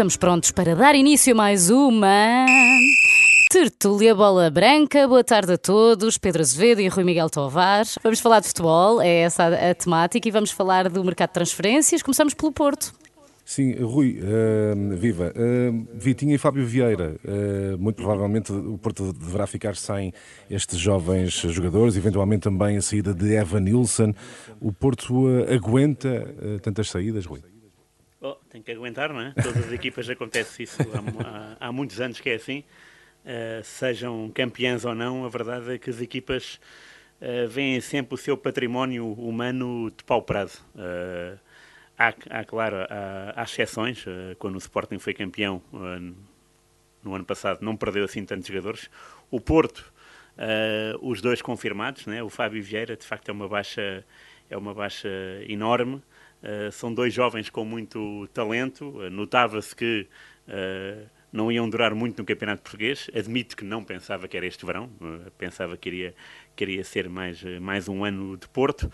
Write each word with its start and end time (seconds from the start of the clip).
estamos 0.00 0.16
prontos 0.16 0.50
para 0.50 0.74
dar 0.74 0.94
início 0.94 1.34
a 1.34 1.36
mais 1.36 1.68
uma. 1.68 2.46
Tertúlia 3.50 4.14
Bola 4.14 4.48
Branca, 4.48 5.06
boa 5.06 5.22
tarde 5.22 5.52
a 5.52 5.58
todos, 5.58 6.16
Pedro 6.16 6.40
Azevedo 6.40 6.80
e 6.80 6.88
Rui 6.88 7.04
Miguel 7.04 7.28
Tovar. 7.28 7.84
Vamos 8.02 8.18
falar 8.18 8.40
de 8.40 8.48
futebol, 8.48 9.02
é 9.02 9.16
essa 9.16 9.48
a, 9.48 9.74
temática, 9.74 10.26
e 10.26 10.30
vamos 10.30 10.52
falar 10.52 10.88
do 10.88 11.04
mercado 11.04 11.28
de 11.28 11.34
transferências. 11.34 12.02
Começamos 12.02 12.32
pelo 12.32 12.50
Porto. 12.50 12.94
Sim, 13.44 13.74
Rui, 13.74 14.20
uh, 14.22 14.96
viva. 14.96 15.34
Uh, 15.36 16.30
e 16.30 16.38
Fábio 16.38 16.64
Vieira. 16.64 17.16
Uh, 17.22 17.76
muito 17.76 17.96
provavelmente 17.96 18.50
o 18.50 18.78
Porto 18.78 19.12
deverá 19.12 19.46
ficar 19.46 19.76
sem 19.76 20.14
estes 20.48 20.78
jovens 20.78 21.32
jogadores, 21.32 21.94
eventualmente 21.94 22.44
também 22.44 22.78
a 22.78 22.80
saída 22.80 23.12
de 23.12 23.34
Evan 23.34 23.60
Nilsson. 23.60 24.14
O 24.62 24.72
Porto 24.72 25.26
aguenta 25.54 26.34
tantas 26.62 26.88
saídas, 26.88 27.26
Rui? 27.26 27.42
Oh, 28.20 28.34
tem 28.50 28.62
que 28.62 28.70
aguentar, 28.70 29.12
não 29.12 29.20
é? 29.20 29.32
Todas 29.42 29.66
as 29.66 29.72
equipas 29.72 30.08
acontece 30.10 30.62
isso. 30.62 30.78
Há, 31.24 31.68
há, 31.68 31.72
muitos 31.72 32.00
anos 32.00 32.20
que 32.20 32.30
é 32.30 32.34
assim. 32.34 32.64
sejam 33.64 34.30
campeãs 34.34 34.84
ou 34.84 34.94
não, 34.94 35.24
a 35.24 35.28
verdade 35.28 35.74
é 35.74 35.78
que 35.78 35.88
as 35.88 36.00
equipas 36.02 36.60
veem 37.48 37.80
sempre 37.80 38.14
o 38.14 38.18
seu 38.18 38.36
património 38.36 39.10
humano 39.12 39.90
depauperado. 39.90 40.52
Uh, 40.74 41.38
Há, 42.00 42.14
há 42.30 42.44
claro, 42.46 42.76
há, 42.88 43.34
há 43.36 43.42
exceções. 43.42 44.06
Eh, 44.06 44.34
quando 44.38 44.54
o 44.54 44.58
Sporting 44.58 44.98
foi 44.98 45.12
campeão 45.12 45.62
no 47.04 47.14
ano 47.14 47.24
passado, 47.26 47.58
não 47.60 47.76
perdeu 47.76 48.06
assim 48.06 48.24
tantos 48.24 48.46
jogadores. 48.46 48.88
O 49.30 49.38
Porto, 49.38 49.92
uh, 50.38 50.98
os 51.06 51.20
dois 51.20 51.42
confirmados, 51.42 52.06
né? 52.06 52.22
o 52.22 52.30
Fábio 52.30 52.62
Vieira, 52.62 52.96
de 52.96 53.04
facto 53.04 53.28
é 53.28 53.32
uma 53.32 53.46
baixa, 53.46 54.02
é 54.48 54.56
uma 54.56 54.72
baixa 54.72 55.10
enorme. 55.46 56.02
Uh, 56.42 56.72
são 56.72 56.92
dois 56.92 57.12
jovens 57.12 57.50
com 57.50 57.64
muito 57.64 58.28
talento. 58.32 58.88
Uh, 58.98 59.10
Notava-se 59.10 59.74
que 59.74 60.08
não 61.32 61.52
iam 61.52 61.70
durar 61.70 61.94
muito 61.94 62.18
no 62.18 62.24
Campeonato 62.24 62.62
Português. 62.62 63.08
Admito 63.14 63.56
que 63.56 63.64
não 63.64 63.84
pensava 63.84 64.26
que 64.26 64.36
era 64.36 64.46
este 64.46 64.66
verão, 64.66 64.90
pensava 65.38 65.76
que 65.76 65.88
iria, 65.88 66.14
que 66.56 66.64
iria 66.64 66.82
ser 66.82 67.08
mais, 67.08 67.40
mais 67.60 67.88
um 67.88 68.04
ano 68.04 68.36
de 68.36 68.48
Porto. 68.48 68.90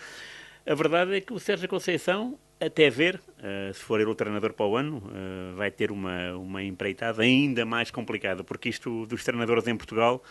A 0.66 0.74
verdade 0.74 1.16
é 1.16 1.20
que 1.22 1.32
o 1.32 1.38
Sérgio 1.38 1.66
Conceição 1.66 2.38
até 2.58 2.88
ver, 2.88 3.16
uh, 3.16 3.72
se 3.72 3.80
for 3.80 4.00
ele 4.00 4.10
o 4.10 4.14
treinador 4.14 4.52
para 4.52 4.66
o 4.66 4.76
ano, 4.76 4.98
uh, 4.98 5.56
vai 5.56 5.70
ter 5.70 5.90
uma, 5.90 6.32
uma 6.36 6.62
empreitada 6.62 7.22
ainda 7.22 7.64
mais 7.66 7.90
complicada, 7.90 8.42
porque 8.42 8.68
isto 8.68 9.06
dos 9.06 9.22
treinadores 9.22 9.66
em 9.66 9.76
Portugal 9.76 10.22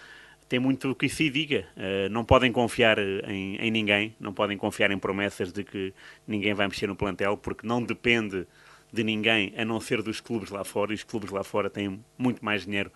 tem 0.48 0.60
muito 0.60 0.94
que 0.96 1.10
se 1.10 1.30
diga. 1.30 1.68
Uh, 1.76 2.10
não 2.10 2.24
podem 2.24 2.52
confiar 2.52 3.00
em, 3.00 3.56
em, 3.58 3.72
ninguém, 3.72 4.16
não 4.20 4.34
podem 4.34 4.58
confiar 4.58 4.92
em 4.92 4.98
promessas 4.98 5.52
de 5.52 5.64
que 5.64 5.94
ninguém 6.28 6.54
vai 6.54 6.68
mexer 6.68 6.88
no 6.88 6.96
plantel, 6.96 7.38
porque 7.38 7.66
não 7.66 7.82
depende 7.82 8.46
de 8.92 9.04
ninguém 9.04 9.54
a 9.58 9.66
não 9.66 9.80
ser 9.80 10.02
dos 10.02 10.22
clubes 10.22 10.50
lá 10.50 10.64
fora, 10.64 10.92
e 10.92 10.96
os 10.96 11.04
clubes 11.04 11.32
lá 11.32 11.44
fora 11.44 11.70
têm 11.70 12.00
muito 12.18 12.44
mais 12.44 12.66
dinheiro 12.66 12.92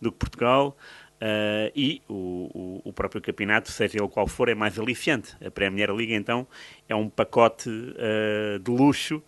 do 0.00 0.10
que 0.10 0.18
Portugal. 0.18 0.76
Uh, 1.14 1.70
e 1.74 2.02
o, 2.08 2.82
o, 2.84 2.88
o, 2.88 2.92
próprio 2.92 3.20
campeonato, 3.20 3.70
seja 3.70 3.98
ele 3.98 4.08
qual 4.08 4.26
for, 4.26 4.48
é 4.48 4.54
mais 4.54 4.78
aliciante. 4.78 5.36
A 5.44 5.50
Premier 5.50 5.92
League, 5.92 6.12
então, 6.12 6.46
é 6.88 6.94
um 6.94 7.08
pacote 7.08 7.68
uh, 7.68 8.58
de 8.58 8.70
luxo 8.70 9.22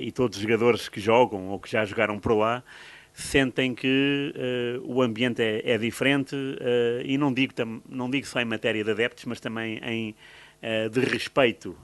e 0.00 0.10
todos 0.12 0.38
os 0.38 0.42
jogadores 0.42 0.88
que 0.88 1.00
jogam 1.00 1.48
ou 1.48 1.58
que 1.58 1.70
já 1.70 1.84
jogaram 1.84 2.18
por 2.18 2.32
lá 2.32 2.62
sentem 3.16 3.74
que 3.74 4.34
o 4.84 5.00
ambiente 5.00 5.40
é, 5.42 5.72
é 5.72 5.78
diferente 5.78 6.36
e 7.02 7.16
não 7.16 7.32
digo, 7.32 7.54
não 7.88 8.10
digo 8.10 8.26
só 8.26 8.40
em 8.40 8.44
matéria 8.44 8.84
de 8.84 8.90
adeptos, 8.90 9.24
mas 9.24 9.40
também 9.40 9.80
em, 9.82 10.14
de 10.90 11.00
respeito, 11.00 11.74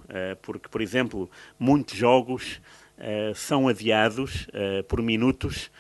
porque, 0.42 0.69
por 0.69 0.83
exemplo, 0.83 1.30
muitos 1.58 1.97
jogos 1.97 2.60
são 3.34 3.66
adiados 3.66 4.47
por 4.86 5.00
minutos 5.00 5.70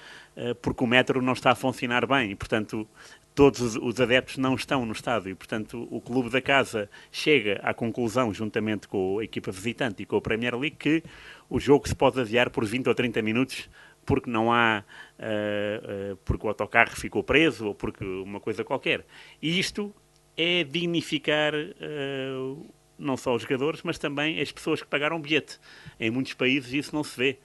porque 0.62 0.82
o 0.82 0.86
metro 0.86 1.20
não 1.20 1.34
está 1.34 1.50
a 1.50 1.54
funcionar 1.54 2.06
bem 2.06 2.30
e, 2.30 2.34
portanto, 2.34 2.88
todos 3.34 3.76
os 3.76 4.00
adeptos 4.00 4.36
não 4.38 4.54
estão 4.54 4.84
no 4.84 4.92
estádio. 4.92 5.30
E, 5.30 5.34
portanto, 5.34 5.86
o 5.90 6.00
clube 6.00 6.30
da 6.30 6.40
casa 6.40 6.88
chega 7.10 7.60
à 7.62 7.72
conclusão, 7.74 8.32
juntamente 8.32 8.88
com 8.88 9.18
a 9.18 9.24
equipa 9.24 9.50
visitante 9.50 10.02
e 10.02 10.06
com 10.06 10.16
a 10.16 10.20
Premier 10.20 10.56
League, 10.56 10.76
que 10.76 11.02
o 11.48 11.58
jogo 11.58 11.88
se 11.88 11.94
pode 11.94 12.20
adiar 12.20 12.50
por 12.50 12.64
20 12.64 12.88
ou 12.88 12.94
30 12.94 13.22
minutos 13.22 13.68
porque 14.04 14.30
não 14.30 14.52
há, 14.52 14.84
uh, 15.18 16.12
uh, 16.12 16.16
porque 16.24 16.46
o 16.46 16.48
autocarro 16.48 16.94
ficou 16.96 17.22
preso 17.22 17.68
ou 17.68 17.74
porque 17.74 18.04
uma 18.04 18.40
coisa 18.40 18.64
qualquer. 18.64 19.04
E 19.40 19.58
isto 19.58 19.94
é 20.36 20.64
dignificar 20.64 21.54
uh, 21.54 22.66
não 22.98 23.16
só 23.16 23.34
os 23.34 23.42
jogadores, 23.42 23.82
mas 23.82 23.98
também 23.98 24.40
as 24.40 24.50
pessoas 24.52 24.80
que 24.80 24.88
pagaram 24.88 25.16
o 25.16 25.18
bilhete. 25.18 25.58
Em 25.98 26.10
muitos 26.10 26.34
países 26.34 26.72
isso 26.72 26.94
não 26.94 27.02
se 27.02 27.16
vê. 27.16 27.38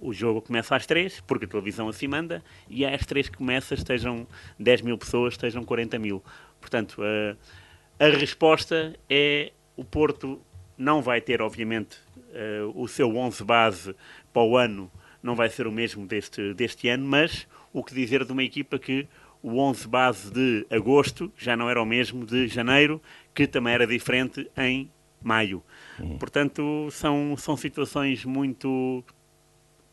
O 0.00 0.14
jogo 0.14 0.40
começa 0.40 0.74
às 0.74 0.86
três, 0.86 1.20
porque 1.20 1.44
a 1.44 1.48
televisão 1.48 1.88
assim 1.88 2.06
manda, 2.06 2.42
e 2.70 2.86
às 2.86 3.04
três 3.04 3.28
que 3.28 3.36
começa, 3.36 3.74
estejam 3.74 4.26
10 4.58 4.80
mil 4.80 4.96
pessoas, 4.96 5.34
estejam 5.34 5.62
40 5.62 5.98
mil. 5.98 6.24
Portanto, 6.58 7.02
a 7.98 8.06
resposta 8.06 8.98
é 9.10 9.52
o 9.76 9.84
Porto 9.84 10.40
não 10.76 11.00
vai 11.02 11.20
ter, 11.20 11.40
obviamente, 11.40 11.98
uh, 12.16 12.72
o 12.74 12.86
seu 12.86 13.14
11 13.16 13.44
base 13.44 13.96
para 14.32 14.42
o 14.42 14.56
ano, 14.56 14.90
não 15.22 15.34
vai 15.34 15.48
ser 15.48 15.66
o 15.66 15.72
mesmo 15.72 16.06
deste, 16.06 16.54
deste 16.54 16.88
ano, 16.88 17.06
mas 17.06 17.46
o 17.72 17.82
que 17.82 17.94
dizer 17.94 18.24
de 18.24 18.32
uma 18.32 18.42
equipa 18.42 18.78
que 18.78 19.06
o 19.42 19.58
11 19.58 19.88
base 19.88 20.30
de 20.30 20.66
agosto 20.70 21.32
já 21.36 21.56
não 21.56 21.70
era 21.70 21.80
o 21.80 21.86
mesmo 21.86 22.24
de 22.24 22.48
janeiro, 22.48 23.00
que 23.34 23.46
também 23.46 23.74
era 23.74 23.86
diferente 23.86 24.50
em 24.56 24.90
maio. 25.22 25.62
Uhum. 25.98 26.18
Portanto, 26.18 26.88
são, 26.90 27.36
são 27.36 27.56
situações 27.56 28.24
muito 28.24 29.04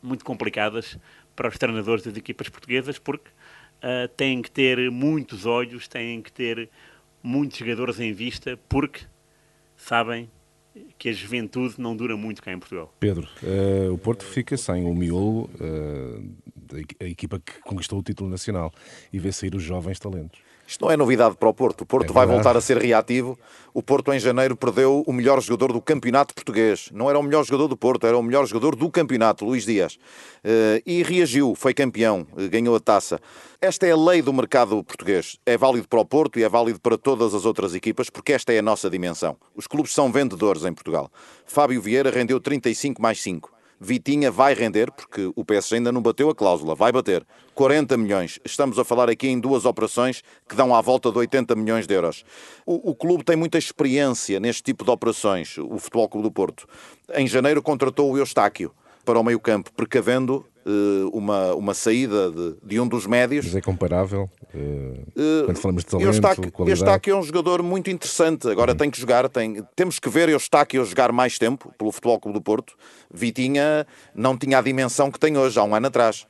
muito 0.02 0.26
complicadas 0.26 1.00
para 1.34 1.48
os 1.48 1.58
treinadores 1.58 2.04
das 2.04 2.16
equipas 2.18 2.50
portuguesas, 2.50 3.00
porque 3.00 3.30
uh, 3.30 4.08
têm 4.18 4.42
que 4.42 4.52
ter 4.52 4.92
muitos 4.92 5.46
olhos, 5.46 5.88
têm 5.88 6.22
que 6.22 6.32
ter 6.32 6.70
muitos 7.22 7.58
jogadores 7.58 8.02
em 8.02 8.12
vista, 8.12 8.60
porque 8.68 9.06
sabem 9.78 10.30
que 10.98 11.10
a 11.10 11.14
juventude 11.14 11.76
não 11.78 11.96
dura 11.96 12.16
muito 12.18 12.42
cá 12.42 12.52
em 12.52 12.60
Portugal. 12.60 12.94
Pedro, 13.00 13.28
uh, 13.44 13.94
o 13.94 13.98
Porto 13.98 14.24
fica 14.24 14.58
sem 14.58 14.86
o 14.86 14.94
miolo, 14.94 15.50
uh, 15.56 16.36
da 17.00 17.08
equipa 17.08 17.40
que 17.40 17.60
conquistou 17.62 18.00
o 18.00 18.04
título 18.04 18.30
nacional, 18.30 18.74
e 19.12 19.20
vê 19.20 19.32
sair 19.32 19.56
os 19.56 19.64
jovens 19.64 20.00
talentos. 20.00 20.40
Isto 20.74 20.86
não 20.86 20.92
é 20.92 20.98
novidade 20.98 21.36
para 21.36 21.48
o 21.48 21.54
Porto. 21.54 21.82
O 21.82 21.86
Porto 21.86 22.10
é 22.10 22.14
vai 22.14 22.26
voltar 22.26 22.58
a 22.58 22.62
ser 22.62 22.80
reativo. 22.80 23.38
O 23.76 23.84
Porto, 23.84 24.12
em 24.12 24.18
janeiro, 24.18 24.56
perdeu 24.56 25.04
o 25.06 25.14
melhor 25.14 25.40
jogador 25.40 25.72
do 25.72 25.80
campeonato 25.80 26.34
português. 26.34 26.90
Não 26.92 27.08
era 27.08 27.20
o 27.20 27.22
melhor 27.22 27.46
jogador 27.46 27.68
do 27.68 27.78
Porto, 27.78 28.08
era 28.08 28.18
o 28.18 28.24
melhor 28.24 28.48
jogador 28.48 28.76
do 28.76 28.90
campeonato, 28.90 29.46
Luís 29.46 29.66
Dias. 29.66 30.00
Uh, 30.44 30.82
e 30.84 31.04
reagiu, 31.04 31.54
foi 31.54 31.76
campeão, 31.76 32.26
uh, 32.32 32.50
ganhou 32.50 32.76
a 32.76 32.80
taça. 32.80 33.20
Esta 33.62 33.86
é 33.86 33.92
a 33.92 33.96
lei 33.96 34.24
do 34.24 34.34
mercado 34.34 34.84
português. 34.84 35.38
É 35.46 35.56
válido 35.56 35.88
para 35.88 36.00
o 36.00 36.06
Porto 36.06 36.40
e 36.40 36.44
é 36.44 36.50
válido 36.50 36.80
para 36.80 36.98
todas 36.98 37.36
as 37.36 37.46
outras 37.46 37.76
equipas, 37.76 38.10
porque 38.10 38.34
esta 38.34 38.52
é 38.52 38.58
a 38.58 38.64
nossa 38.64 38.90
dimensão. 38.90 39.38
Os 39.56 39.68
clubes 39.68 39.94
são 39.94 40.12
vendedores 40.12 40.66
em 40.66 40.74
Portugal. 40.74 41.08
Fábio 41.46 41.80
Vieira 41.84 42.10
rendeu 42.10 42.40
35 42.40 43.00
mais 43.00 43.22
5. 43.22 43.53
Vitinha 43.84 44.32
vai 44.32 44.54
render, 44.54 44.90
porque 44.90 45.30
o 45.36 45.44
PSG 45.44 45.76
ainda 45.76 45.92
não 45.92 46.02
bateu 46.02 46.30
a 46.30 46.36
cláusula, 46.36 46.74
vai 46.74 46.90
bater 46.90 47.26
40 47.54 47.98
milhões. 47.98 48.40
Estamos 48.46 48.80
a 48.80 48.86
falar 48.86 49.10
aqui 49.10 49.28
em 49.28 49.38
duas 49.38 49.66
operações 49.66 50.24
que 50.48 50.56
dão 50.56 50.74
à 50.74 50.80
volta 50.80 51.12
de 51.12 51.18
80 51.18 51.54
milhões 51.56 51.86
de 51.86 51.94
euros. 51.94 52.24
O, 52.66 52.92
o 52.92 52.96
clube 52.96 53.26
tem 53.26 53.36
muita 53.36 53.58
experiência 53.58 54.40
neste 54.40 54.64
tipo 54.64 54.86
de 54.86 54.90
operações, 54.90 55.58
o 55.58 55.78
Futebol 55.78 56.08
Clube 56.08 56.30
do 56.30 56.32
Porto. 56.32 56.66
Em 57.14 57.28
janeiro 57.28 57.62
contratou 57.62 58.10
o 58.10 58.18
Eustáquio 58.18 58.72
para 59.04 59.20
o 59.20 59.24
meio-campo, 59.24 59.70
precavendo 59.74 60.46
uma, 61.12 61.54
uma 61.56 61.74
saída 61.74 62.32
de, 62.32 62.56
de, 62.64 62.80
um 62.80 62.88
dos 62.88 63.06
médios. 63.06 63.46
Mas 63.46 63.56
é 63.56 63.62
comparável? 63.62 64.30
Uh, 64.54 65.46
quando 65.46 65.58
falamos 65.58 65.84
de 65.84 65.90
talento, 65.90 66.08
Eustáquio, 66.08 66.52
qualidade... 66.52 66.82
Eustáquio 66.82 67.14
é 67.14 67.18
um 67.18 67.24
jogador 67.24 67.64
muito 67.64 67.90
interessante. 67.90 68.48
Agora 68.48 68.74
tem 68.76 68.90
que 68.90 69.00
jogar, 69.00 69.28
tem, 69.30 69.64
temos 69.76 70.00
que 70.00 70.10
ver 70.10 70.30
Eustáquio 70.30 70.86
jogar 70.86 71.12
mais 71.12 71.38
tempo 71.38 71.74
pelo 71.78 71.92
Futebol 71.92 72.20
Clube 72.20 72.38
do 72.38 72.42
Porto. 72.42 72.76
Vitinha 73.14 73.86
não 74.16 74.38
tinha 74.38 74.58
a 74.58 74.62
dimensão 74.62 75.12
que 75.12 75.20
tem 75.20 75.38
hoje, 75.38 75.60
há 75.60 75.64
um 75.64 75.76
ano 75.76 75.88
atrás. 75.88 76.26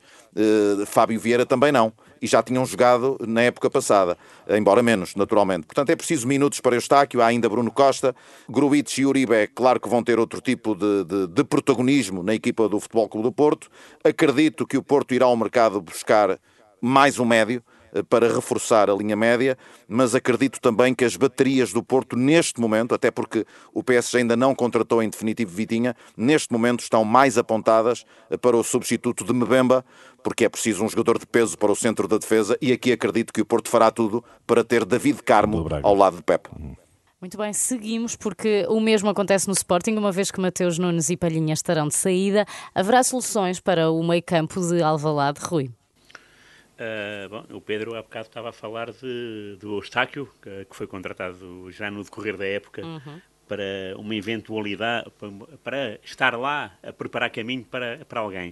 Fábio 0.86 1.20
Vieira 1.20 1.46
também 1.46 1.70
não 1.70 1.92
e 2.20 2.26
já 2.26 2.42
tinham 2.42 2.64
jogado 2.64 3.18
na 3.26 3.42
época 3.42 3.70
passada, 3.70 4.16
embora 4.48 4.82
menos, 4.82 5.14
naturalmente. 5.14 5.66
Portanto, 5.66 5.90
é 5.90 5.96
preciso 5.96 6.26
minutos 6.26 6.60
para 6.60 6.76
Eustáquio, 6.76 7.20
há 7.20 7.26
ainda 7.26 7.48
Bruno 7.48 7.70
Costa, 7.70 8.14
Gruitch 8.48 8.98
e 8.98 9.06
Uribe, 9.06 9.34
é 9.34 9.46
claro 9.46 9.80
que 9.80 9.88
vão 9.88 10.02
ter 10.02 10.18
outro 10.18 10.40
tipo 10.40 10.74
de, 10.74 11.04
de, 11.04 11.26
de 11.28 11.44
protagonismo 11.44 12.22
na 12.22 12.34
equipa 12.34 12.68
do 12.68 12.80
Futebol 12.80 13.08
Clube 13.08 13.28
do 13.28 13.32
Porto. 13.32 13.68
Acredito 14.02 14.66
que 14.66 14.76
o 14.76 14.82
Porto 14.82 15.14
irá 15.14 15.26
ao 15.26 15.36
mercado 15.36 15.80
buscar 15.80 16.38
mais 16.80 17.18
um 17.18 17.24
médio, 17.24 17.62
para 18.02 18.32
reforçar 18.32 18.90
a 18.90 18.94
linha 18.94 19.16
média, 19.16 19.56
mas 19.86 20.14
acredito 20.14 20.60
também 20.60 20.94
que 20.94 21.04
as 21.04 21.16
baterias 21.16 21.72
do 21.72 21.82
Porto, 21.82 22.16
neste 22.16 22.60
momento, 22.60 22.94
até 22.94 23.10
porque 23.10 23.46
o 23.72 23.82
PSG 23.82 24.18
ainda 24.18 24.36
não 24.36 24.54
contratou 24.54 25.02
em 25.02 25.08
definitivo 25.08 25.50
Vitinha, 25.54 25.94
neste 26.16 26.52
momento 26.52 26.80
estão 26.80 27.04
mais 27.04 27.38
apontadas 27.38 28.04
eh, 28.30 28.36
para 28.36 28.56
o 28.56 28.64
substituto 28.64 29.24
de 29.24 29.32
Mbemba, 29.32 29.84
porque 30.22 30.44
é 30.44 30.48
preciso 30.48 30.84
um 30.84 30.88
jogador 30.88 31.18
de 31.18 31.26
peso 31.26 31.56
para 31.58 31.70
o 31.70 31.76
centro 31.76 32.08
da 32.08 32.18
defesa, 32.18 32.56
e 32.60 32.72
aqui 32.72 32.92
acredito 32.92 33.32
que 33.32 33.42
o 33.42 33.46
Porto 33.46 33.68
fará 33.68 33.90
tudo 33.90 34.24
para 34.46 34.64
ter 34.64 34.84
David 34.84 35.22
Carmo 35.22 35.66
ao 35.82 35.94
lado 35.94 36.16
de 36.16 36.22
Pep. 36.22 36.48
Muito 37.20 37.38
bem, 37.38 37.54
seguimos 37.54 38.16
porque 38.16 38.66
o 38.68 38.78
mesmo 38.80 39.08
acontece 39.08 39.46
no 39.46 39.54
Sporting, 39.54 39.92
uma 39.92 40.12
vez 40.12 40.30
que 40.30 40.38
Mateus 40.38 40.78
Nunes 40.78 41.08
e 41.08 41.16
Palhinha 41.16 41.54
estarão 41.54 41.88
de 41.88 41.94
saída. 41.94 42.44
Haverá 42.74 43.02
soluções 43.02 43.60
para 43.60 43.90
o 43.90 44.02
meio 44.02 44.22
campo 44.22 44.60
de 44.60 44.82
Alvalade, 44.82 45.40
Rui? 45.42 45.70
Uh, 46.74 47.28
bom, 47.28 47.56
o 47.56 47.60
Pedro 47.60 47.94
há 47.94 48.02
bocado 48.02 48.26
estava 48.26 48.48
a 48.48 48.52
falar 48.52 48.90
de, 48.90 49.56
do 49.60 49.76
Eustáquio, 49.76 50.28
que, 50.42 50.64
que, 50.64 50.76
foi 50.76 50.86
contratado 50.86 51.70
já 51.70 51.90
no 51.90 52.02
decorrer 52.02 52.36
da 52.36 52.46
época 52.46 52.84
uhum. 52.84 53.20
para 53.46 53.62
uma 53.96 54.14
eventualidade, 54.14 55.10
para, 55.18 55.30
para, 55.62 56.00
estar 56.02 56.36
lá 56.36 56.76
a 56.82 56.92
preparar 56.92 57.30
caminho 57.30 57.64
para, 57.64 58.04
para 58.04 58.20
alguém. 58.20 58.50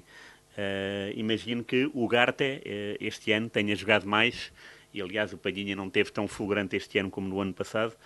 Uh, 0.52 1.12
imagino 1.16 1.64
que 1.64 1.90
o 1.92 2.06
Garte 2.06 2.44
uh, 2.44 2.96
este 3.00 3.32
ano 3.32 3.48
tenha 3.48 3.74
jogado 3.74 4.06
mais, 4.06 4.52
e 4.94 5.02
aliás 5.02 5.32
o 5.32 5.38
Palhinha 5.38 5.74
não 5.74 5.90
teve 5.90 6.12
tão 6.12 6.28
fulgurante 6.28 6.76
este 6.76 6.98
ano 6.98 7.10
como 7.10 7.28
no 7.28 7.40
ano 7.40 7.52
passado, 7.52 7.96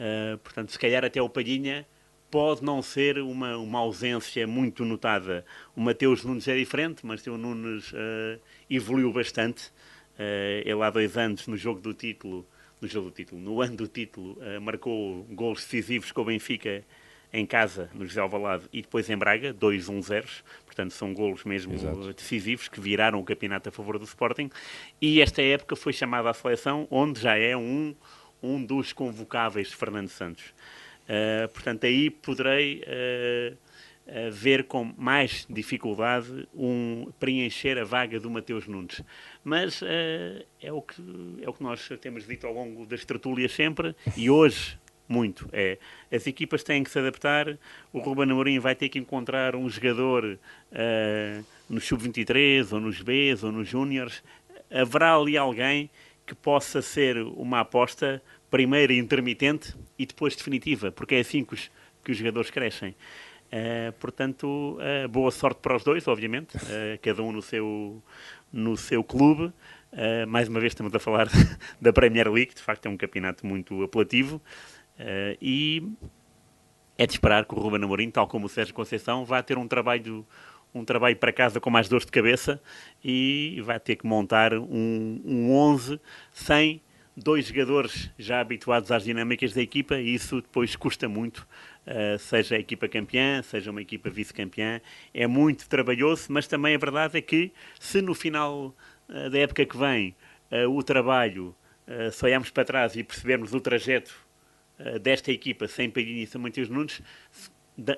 Uh, 0.00 0.38
portanto, 0.38 0.72
se 0.72 0.78
calhar 0.78 1.04
até 1.04 1.20
o 1.20 1.28
Palhinha 1.28 1.86
pode 2.30 2.64
não 2.64 2.80
ser 2.80 3.18
uma, 3.18 3.56
uma 3.56 3.80
ausência 3.80 4.46
muito 4.46 4.84
notada. 4.84 5.44
O 5.74 5.80
Mateus 5.80 6.24
Nunes 6.24 6.46
é 6.48 6.56
diferente, 6.56 7.04
mas 7.04 7.26
o 7.26 7.36
Nunes 7.36 7.92
uh, 7.92 8.40
evoluiu 8.68 9.12
bastante. 9.12 9.68
Uh, 10.18 10.62
ele 10.64 10.82
há 10.82 10.90
dois 10.90 11.16
anos, 11.16 11.46
no 11.46 11.56
jogo 11.56 11.80
do 11.80 11.92
título, 11.92 12.46
no 12.80 12.88
jogo 12.88 13.10
do 13.10 13.14
título, 13.14 13.40
no 13.40 13.60
ano 13.60 13.76
do 13.76 13.86
título, 13.86 14.38
marcou 14.62 15.24
gols 15.24 15.62
decisivos 15.64 16.12
com 16.12 16.22
o 16.22 16.24
Benfica 16.24 16.82
em 17.30 17.44
casa, 17.44 17.90
no 17.92 18.06
José 18.06 18.20
Alvalade, 18.20 18.64
e 18.72 18.80
depois 18.80 19.08
em 19.10 19.16
Braga, 19.18 19.52
2-1-0. 19.52 20.42
Portanto, 20.64 20.92
são 20.92 21.12
golos 21.12 21.44
mesmo 21.44 21.74
Exato. 21.74 22.14
decisivos 22.14 22.68
que 22.68 22.80
viraram 22.80 23.20
o 23.20 23.24
campeonato 23.24 23.68
a 23.68 23.72
favor 23.72 23.98
do 23.98 24.04
Sporting. 24.04 24.50
E 25.00 25.20
esta 25.20 25.42
época 25.42 25.76
foi 25.76 25.92
chamada 25.92 26.30
à 26.30 26.34
seleção, 26.34 26.88
onde 26.90 27.20
já 27.20 27.36
é 27.36 27.54
um 27.54 27.94
um 28.42 28.62
dos 28.64 28.92
convocáveis 28.92 29.68
de 29.68 29.76
Fernando 29.76 30.08
Santos. 30.08 30.54
Uh, 31.10 31.48
portanto, 31.48 31.86
aí 31.86 32.08
poderei 32.08 32.84
uh, 32.86 33.52
uh, 34.06 34.30
ver 34.30 34.62
com 34.64 34.94
mais 34.96 35.44
dificuldade 35.50 36.46
um, 36.54 37.10
preencher 37.18 37.76
a 37.78 37.84
vaga 37.84 38.20
do 38.20 38.30
Mateus 38.30 38.68
Nunes. 38.68 39.02
Mas 39.42 39.82
é, 39.82 40.72
o 40.72 40.80
que, 40.80 41.02
é 41.42 41.48
o 41.48 41.52
que 41.52 41.62
nós 41.64 41.88
temos 42.00 42.24
dito 42.28 42.46
ao 42.46 42.54
longo 42.54 42.86
das 42.86 43.04
tertúlias 43.04 43.50
sempre 43.50 43.92
e 44.16 44.30
hoje 44.30 44.78
muito. 45.08 45.48
É, 45.52 45.78
as 46.12 46.28
equipas 46.28 46.62
têm 46.62 46.84
que 46.84 46.90
se 46.90 46.98
adaptar, 47.00 47.58
o 47.92 47.98
Ruben 47.98 48.30
Amorim 48.30 48.60
vai 48.60 48.76
ter 48.76 48.88
que 48.88 49.00
encontrar 49.00 49.56
um 49.56 49.68
jogador 49.68 50.38
no 51.68 51.80
Sub-23 51.80 52.72
ou 52.72 52.78
nos 52.78 53.02
Bs 53.02 53.42
ou 53.42 53.50
nos 53.50 53.68
Júniores. 53.68 54.22
Haverá 54.70 55.16
ali 55.16 55.36
alguém 55.36 55.90
que 56.24 56.34
possa 56.36 56.80
ser 56.80 57.16
uma 57.16 57.58
aposta 57.58 58.22
primeiro 58.48 58.92
intermitente 58.92 59.74
e 60.00 60.06
depois 60.06 60.34
definitiva, 60.34 60.90
porque 60.90 61.16
é 61.16 61.20
assim 61.20 61.44
que 61.44 61.52
os, 61.52 61.70
que 62.02 62.10
os 62.10 62.16
jogadores 62.16 62.50
crescem. 62.50 62.96
Uh, 63.52 63.92
portanto, 63.98 64.78
uh, 64.78 65.06
boa 65.10 65.30
sorte 65.30 65.60
para 65.60 65.76
os 65.76 65.84
dois, 65.84 66.08
obviamente, 66.08 66.56
uh, 66.56 66.98
cada 67.02 67.22
um 67.22 67.30
no 67.30 67.42
seu, 67.42 68.02
no 68.50 68.78
seu 68.78 69.04
clube. 69.04 69.52
mais 70.26 70.48
uma 70.48 70.58
vez 70.58 70.70
estamos 70.70 70.94
a 70.94 70.98
falar 70.98 71.28
da 71.78 71.92
Premier 71.92 72.32
League, 72.32 72.54
de 72.54 72.62
facto 72.62 72.86
é 72.86 72.88
um 72.88 72.96
campeonato 72.96 73.44
muito 73.44 73.82
apelativo 73.82 74.40
e 75.40 75.82
é 76.96 77.06
de 77.06 77.12
esperar 77.12 77.44
que 77.44 77.54
o 77.54 77.58
Ruben 77.58 77.82
Amorim, 77.82 78.10
tal 78.10 78.26
como 78.28 78.46
o 78.46 78.48
Sérgio 78.48 78.72
Conceição, 78.72 79.24
vá 79.24 79.42
ter 79.42 79.58
um 79.58 79.66
trabalho 79.66 80.24
um 80.72 80.84
trabalho 80.84 81.16
para 81.16 81.32
casa 81.32 81.60
com 81.60 81.68
mais 81.68 81.88
dores 81.88 82.06
de 82.06 82.12
cabeça 82.12 82.62
e 83.04 83.60
vai 83.64 83.80
ter 83.80 83.96
que 83.96 84.06
montar 84.06 84.54
um, 84.54 85.20
um 85.24 85.52
11 85.52 86.00
sem 86.32 86.80
dois 87.16 87.46
jogadores 87.46 88.10
já 88.18 88.40
habituados 88.40 88.90
às 88.90 89.04
dinâmicas 89.04 89.52
da 89.52 89.60
equipa 89.60 89.96
e 89.96 90.14
isso 90.14 90.40
depois 90.40 90.76
custa 90.76 91.08
muito, 91.08 91.46
uh, 91.86 92.18
seja 92.18 92.56
a 92.56 92.58
equipa 92.58 92.88
campeã, 92.88 93.42
seja 93.42 93.70
uma 93.70 93.82
equipa 93.82 94.10
vice-campeã. 94.10 94.80
É 95.12 95.26
muito 95.26 95.68
trabalhoso, 95.68 96.26
mas 96.30 96.46
também 96.46 96.74
a 96.74 96.78
verdade 96.78 97.18
é 97.18 97.20
que 97.20 97.52
se 97.78 98.00
no 98.00 98.14
final 98.14 98.74
uh, 99.08 99.30
da 99.30 99.38
época 99.38 99.64
que 99.64 99.76
vem 99.76 100.14
uh, 100.50 100.68
o 100.70 100.82
trabalho, 100.82 101.54
uh, 101.86 102.10
se 102.10 102.24
olharmos 102.24 102.50
para 102.50 102.64
trás 102.64 102.96
e 102.96 103.02
percebermos 103.02 103.52
o 103.54 103.60
trajeto 103.60 104.28
desta 105.02 105.30
equipa 105.30 105.68
sem 105.68 105.90
Pedrinho 105.90 106.26
e 106.26 106.38
Mateus 106.38 106.70
Nunes, 106.70 107.02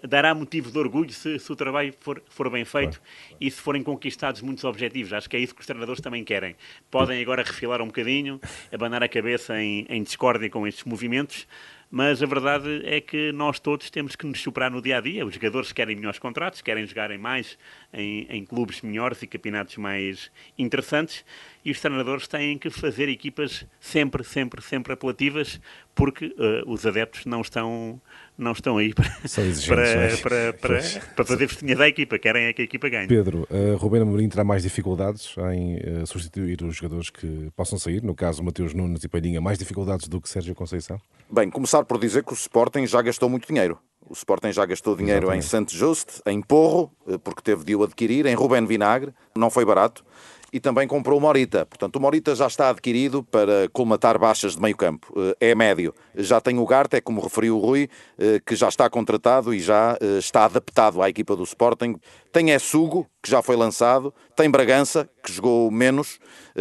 dará 0.09 0.35
motivo 0.35 0.71
de 0.71 0.79
orgulho 0.79 1.13
se, 1.13 1.39
se 1.39 1.53
o 1.53 1.57
trabalho 1.57 1.93
for, 2.01 2.23
for 2.29 2.51
bem 2.51 2.65
feito 2.65 3.01
claro, 3.01 3.37
e 3.41 3.51
se 3.51 3.61
forem 3.61 3.83
conquistados 3.83 4.41
muitos 4.41 4.65
objetivos. 4.65 5.13
Acho 5.13 5.29
que 5.29 5.37
é 5.37 5.41
isso 5.41 5.55
que 5.55 5.61
os 5.61 5.67
treinadores 5.67 6.01
também 6.01 6.25
querem. 6.25 6.57
Podem 6.91 7.21
agora 7.21 7.43
refilar 7.43 7.81
um 7.83 7.87
bocadinho, 7.87 8.41
abanar 8.73 9.03
a 9.03 9.09
cabeça 9.09 9.61
em, 9.61 9.87
em 9.89 10.03
discórdia 10.03 10.49
com 10.49 10.67
estes 10.67 10.85
movimentos, 10.85 11.47
mas 11.95 12.23
a 12.23 12.27
verdade 12.27 12.81
é 12.87 13.03
que 13.03 13.33
nós 13.33 13.61
todos 13.61 13.91
temos 13.91 14.17
que 14.17 14.27
nos 14.27 14.41
superar 14.41 14.71
no 14.71 14.81
dia 14.81 14.97
a 14.97 15.01
dia. 15.03 15.27
Os 15.27 15.35
jogadores 15.35 15.73
querem 15.73 15.95
melhores 15.95 16.19
contratos, 16.19 16.63
querem 16.63 16.87
jogarem 16.87 17.19
mais 17.19 17.59
em, 17.93 18.27
em 18.31 18.47
clubes 18.47 18.81
melhores 18.81 19.21
e 19.23 19.27
campeonatos 19.27 19.77
mais 19.77 20.31
interessantes, 20.59 21.23
e 21.65 21.71
os 21.71 21.81
treinadores 21.81 22.27
têm 22.27 22.59
que 22.59 22.71
fazer 22.71 23.09
equipas 23.09 23.65
sempre, 23.81 24.25
sempre, 24.25 24.63
sempre 24.63 24.93
apelativas, 24.93 25.61
porque 25.95 26.27
uh, 26.27 26.71
os 26.71 26.85
adeptos 26.85 27.25
não 27.25 27.41
estão 27.41 28.01
não 28.37 28.53
estão 28.53 28.79
aí 28.79 28.93
para, 28.95 29.05
para, 29.05 30.17
para, 30.17 30.53
para, 30.55 30.83
para, 31.15 31.25
fazer 31.25 31.47
festinha 31.47 31.77
da 31.77 31.87
equipa, 31.87 32.19
querem 32.19 32.47
é 32.47 32.53
que 32.53 32.63
a 32.63 32.65
equipa 32.65 32.89
ganhe. 32.89 33.07
Pedro, 33.07 33.47
uh, 33.51 33.77
Rubén 33.77 34.01
Amorim 34.01 34.29
terá 34.29 34.43
mais 34.43 34.63
dificuldades 34.63 35.35
em 35.53 35.77
uh, 35.77 36.07
substituir 36.07 36.63
os 36.63 36.77
jogadores 36.77 37.11
que 37.11 37.51
possam 37.55 37.79
sair, 37.79 38.03
no 38.03 38.15
caso 38.15 38.43
Mateus 38.43 38.75
Nunes 38.75 39.05
e 39.05 39.09
Palhinha, 39.09 39.41
mais 39.41 39.59
dificuldades 39.59 40.09
do 40.09 40.21
que 40.21 40.29
Sérgio 40.29 40.55
Conceição? 40.55 40.99
Bem, 41.31 41.51
começar 41.51 41.85
por 41.85 41.99
dizer 42.01 42.25
que 42.25 42.33
o 42.33 42.35
Sporting 42.35 42.87
já 42.87 43.01
gastou 43.03 43.29
muito 43.29 43.47
dinheiro. 43.47 43.79
O 44.09 44.15
Sporting 44.15 44.53
já 44.53 44.67
gastou 44.67 44.97
dinheiro 44.97 45.27
Exatamente. 45.27 45.47
em 45.47 45.49
Santos 45.49 45.75
Just, 45.75 46.21
em 46.27 46.43
Porro, 46.43 46.93
eh, 47.09 47.17
porque 47.19 47.41
teve 47.41 47.65
de 47.65 47.77
o 47.77 47.85
adquirir, 47.85 48.27
em 48.27 48.35
Rubén 48.35 48.67
Vinagre, 48.67 49.15
não 49.35 49.49
foi 49.49 49.65
barato 49.65 50.05
e 50.53 50.61
também 50.61 50.87
comprou 50.87 51.19
o 51.19 51.21
Morita. 51.21 51.65
Portanto, 51.65 51.97
o 51.97 52.01
Morita 52.01 52.35
já 52.35 52.47
está 52.47 52.69
adquirido 52.69 53.25
para 53.25 53.69
colmatar 53.73 54.19
baixas 54.19 54.55
de 54.55 54.61
meio 54.61 54.77
campo. 54.77 55.11
Eh, 55.41 55.53
é 55.53 55.55
médio. 55.55 55.95
Já 56.15 56.41
tem 56.43 56.59
o 56.59 56.67
Garte, 56.67 56.97
é 56.97 57.01
como 57.01 57.23
referiu 57.23 57.57
o 57.57 57.59
Rui, 57.59 57.89
eh, 58.19 58.39
que 58.45 58.55
já 58.55 58.69
está 58.69 58.91
contratado 58.91 59.55
e 59.55 59.61
já 59.61 59.97
eh, 59.99 60.19
está 60.19 60.45
adaptado 60.45 61.01
à 61.01 61.09
equipa 61.09 61.35
do 61.35 61.43
Sporting. 61.45 61.97
Tem 62.31 62.59
Sugo, 62.59 63.07
que 63.23 63.31
já 63.31 63.41
foi 63.41 63.57
lançado. 63.57 64.13
Tem 64.37 64.51
Bragança, 64.51 65.09
que 65.23 65.33
jogou 65.33 65.71
menos. 65.71 66.19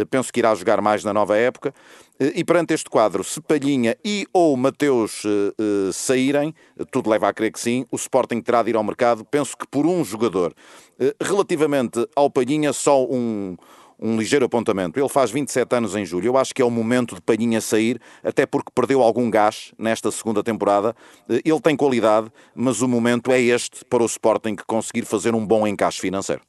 Penso 0.10 0.32
que 0.32 0.40
irá 0.40 0.54
jogar 0.56 0.82
mais 0.82 1.04
na 1.04 1.14
nova 1.14 1.38
época. 1.38 1.74
E 2.20 2.44
perante 2.44 2.74
este 2.74 2.90
quadro, 2.90 3.24
se 3.24 3.42
Palhinha 3.42 3.98
e 4.06 4.28
ou 4.34 4.56
Mateus 4.56 5.24
saírem, 5.94 6.54
tudo 6.92 7.10
leva 7.10 7.30
a 7.30 7.34
crer 7.34 7.52
que 7.52 7.60
sim, 7.60 7.86
o 7.90 7.96
Sporting 7.96 8.42
terá 8.42 8.62
de 8.62 8.70
ir 8.70 8.76
ao 8.76 8.84
mercado, 8.84 9.26
penso 9.26 9.58
que 9.58 9.66
por 9.66 9.86
um 9.86 10.04
jogador. 10.04 10.54
Relativamente 11.22 12.06
ao 12.16 12.30
Palhinha, 12.30 12.74
só 12.74 13.04
um, 13.06 13.56
um 14.02 14.18
ligeiro 14.18 14.46
apontamento. 14.46 15.00
Ele 15.00 15.08
faz 15.08 15.30
27 15.30 15.76
anos 15.76 15.96
em 15.96 16.04
julho. 16.06 16.26
Eu 16.26 16.38
acho 16.38 16.54
que 16.54 16.62
é 16.62 16.66
o 16.66 16.72
momento 16.72 17.16
de 17.16 17.22
Palhinha 17.22 17.62
sair, 17.62 18.02
até 18.24 18.46
porque 18.46 18.72
perdeu 18.74 19.02
algum 19.02 19.30
gás 19.30 19.72
nesta 19.78 20.10
segunda 20.12 20.44
temporada. 20.44 20.96
Eh, 21.30 21.42
ele 21.46 21.62
tem 21.62 21.76
qualidade, 21.76 22.32
mas 22.56 22.82
o 22.82 22.88
momento 22.88 23.32
é 23.32 23.40
este 23.40 23.86
para 23.86 24.02
o 24.02 24.06
Sporting 24.06 24.56
conseguir 24.66 25.06
fazer 25.06 25.36
um 25.36 25.46
bom 25.46 25.68
encaixe 25.68 26.02
financeiro. 26.02 26.42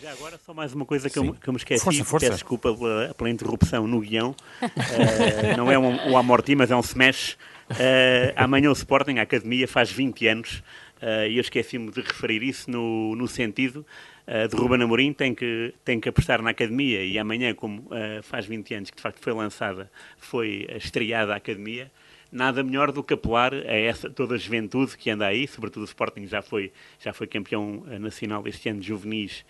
Já 0.00 0.12
agora, 0.12 0.38
só 0.46 0.54
mais 0.54 0.72
uma 0.72 0.86
coisa 0.86 1.10
que, 1.10 1.18
eu, 1.18 1.34
que 1.34 1.48
eu, 1.48 1.52
me 1.52 1.58
esqueci. 1.58 1.84
Força, 1.84 2.04
força. 2.04 2.26
Peço 2.26 2.38
desculpa 2.38 2.72
pela, 2.72 3.12
pela 3.12 3.28
interrupção 3.28 3.86
no 3.86 4.00
guião. 4.00 4.34
uh, 4.62 5.56
não 5.56 5.70
é 5.70 5.78
um, 5.78 6.12
um 6.12 6.16
amorti, 6.16 6.54
mas 6.54 6.70
é 6.70 6.76
um 6.76 6.80
smash. 6.80 7.36
Uh, 7.70 8.32
amanhã 8.36 8.70
o 8.70 8.72
Sporting, 8.72 9.18
a 9.18 9.22
Academia, 9.22 9.66
faz 9.66 9.90
20 9.90 10.26
anos. 10.28 10.62
Uh, 11.00 11.26
e 11.28 11.36
eu 11.36 11.40
esqueci-me 11.40 11.90
de 11.90 12.02
referir 12.02 12.42
isso 12.42 12.70
no, 12.70 13.16
no 13.16 13.26
sentido 13.26 13.86
uh, 14.26 14.46
de 14.46 14.54
Ruben 14.54 14.82
Amorim 14.82 15.14
tem 15.14 15.34
que, 15.34 15.72
tem 15.82 15.98
que 15.98 16.10
apostar 16.10 16.42
na 16.42 16.50
academia 16.50 17.02
e 17.02 17.18
amanhã, 17.18 17.54
como 17.54 17.80
uh, 17.82 18.22
faz 18.22 18.44
20 18.44 18.74
anos 18.74 18.90
que 18.90 18.96
de 18.96 19.02
facto 19.02 19.18
foi 19.18 19.32
lançada, 19.32 19.90
foi 20.18 20.66
estreada 20.76 21.32
a 21.32 21.36
academia, 21.36 21.90
nada 22.30 22.62
melhor 22.62 22.92
do 22.92 23.02
que 23.02 23.14
apelar 23.14 23.54
a 23.54 23.74
essa 23.74 24.10
toda 24.10 24.34
a 24.34 24.38
juventude 24.38 24.94
que 24.98 25.08
anda 25.08 25.26
aí, 25.26 25.48
sobretudo 25.48 25.82
o 25.82 25.86
Sporting 25.86 26.26
já 26.26 26.42
foi, 26.42 26.70
já 26.98 27.14
foi 27.14 27.26
campeão 27.26 27.82
nacional 27.98 28.46
este 28.46 28.68
ano 28.68 28.80
de 28.80 28.88
juvenis 28.88 29.42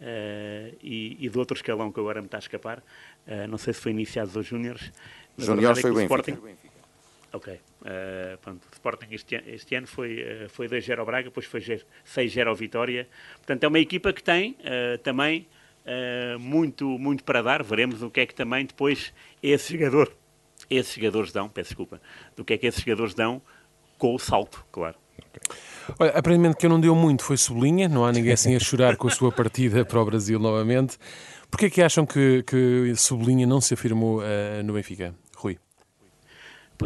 uh, 0.00 0.76
e, 0.82 1.16
e 1.20 1.28
do 1.28 1.38
outro 1.38 1.56
escalão 1.56 1.90
que 1.90 2.00
agora 2.00 2.20
me 2.20 2.26
está 2.26 2.38
a 2.38 2.40
escapar, 2.40 2.78
uh, 3.26 3.48
não 3.48 3.58
sei 3.58 3.72
se 3.72 3.80
foi 3.80 3.92
iniciado 3.92 4.30
dos 4.30 4.46
Júniores. 4.46 4.92
Júniores 5.36 5.78
é 5.78 5.82
foi 5.82 5.90
o 5.90 5.94
Benfica. 5.94 6.30
Sporting, 6.30 6.56
Ok. 7.32 7.60
Uh, 7.80 8.36
pronto, 8.38 8.64
o 8.64 8.74
Sporting 8.74 9.06
este, 9.12 9.40
este 9.46 9.74
ano 9.76 9.86
foi, 9.86 10.22
uh, 10.22 10.48
foi 10.48 10.68
2-0 10.68 10.98
ao 10.98 11.06
Braga, 11.06 11.28
depois 11.28 11.46
foi 11.46 11.60
6-0 11.60 12.48
ao 12.48 12.54
Vitória. 12.54 13.08
Portanto, 13.36 13.64
é 13.64 13.68
uma 13.68 13.78
equipa 13.78 14.12
que 14.12 14.22
tem 14.22 14.56
uh, 14.60 14.98
também 14.98 15.46
muito, 16.38 16.86
muito 16.98 17.24
para 17.24 17.40
dar. 17.40 17.62
Veremos 17.62 18.02
o 18.02 18.10
que 18.10 18.20
é 18.20 18.26
que 18.26 18.34
também 18.34 18.66
depois 18.66 19.10
esse 19.42 19.72
jogador, 19.72 20.12
esses 20.68 20.94
jogadores 20.94 21.32
dão, 21.32 21.48
peço 21.48 21.70
desculpa, 21.70 21.98
do 22.36 22.44
que 22.44 22.52
é 22.52 22.58
que 22.58 22.66
esses 22.66 22.82
jogadores 22.82 23.14
dão 23.14 23.40
com 23.96 24.14
o 24.14 24.18
salto, 24.18 24.62
claro. 24.70 24.96
Olha, 25.98 26.10
aparentemente 26.10 26.58
que 26.58 26.66
eu 26.66 26.70
não 26.70 26.78
deu 26.78 26.94
muito 26.94 27.24
foi 27.24 27.38
Sublinha, 27.38 27.88
não 27.88 28.04
há 28.04 28.12
ninguém 28.12 28.34
assim 28.34 28.54
a 28.54 28.60
chorar 28.60 28.98
com 28.98 29.08
a 29.08 29.10
sua 29.10 29.32
partida 29.32 29.82
para 29.82 29.98
o 29.98 30.04
Brasil 30.04 30.38
novamente. 30.38 30.98
Porquê 31.50 31.66
é 31.66 31.70
que 31.70 31.80
acham 31.80 32.04
que, 32.04 32.42
que 32.42 32.94
Sublinha 32.94 33.46
não 33.46 33.58
se 33.58 33.72
afirmou 33.72 34.20
no 34.62 34.74
Benfica? 34.74 35.14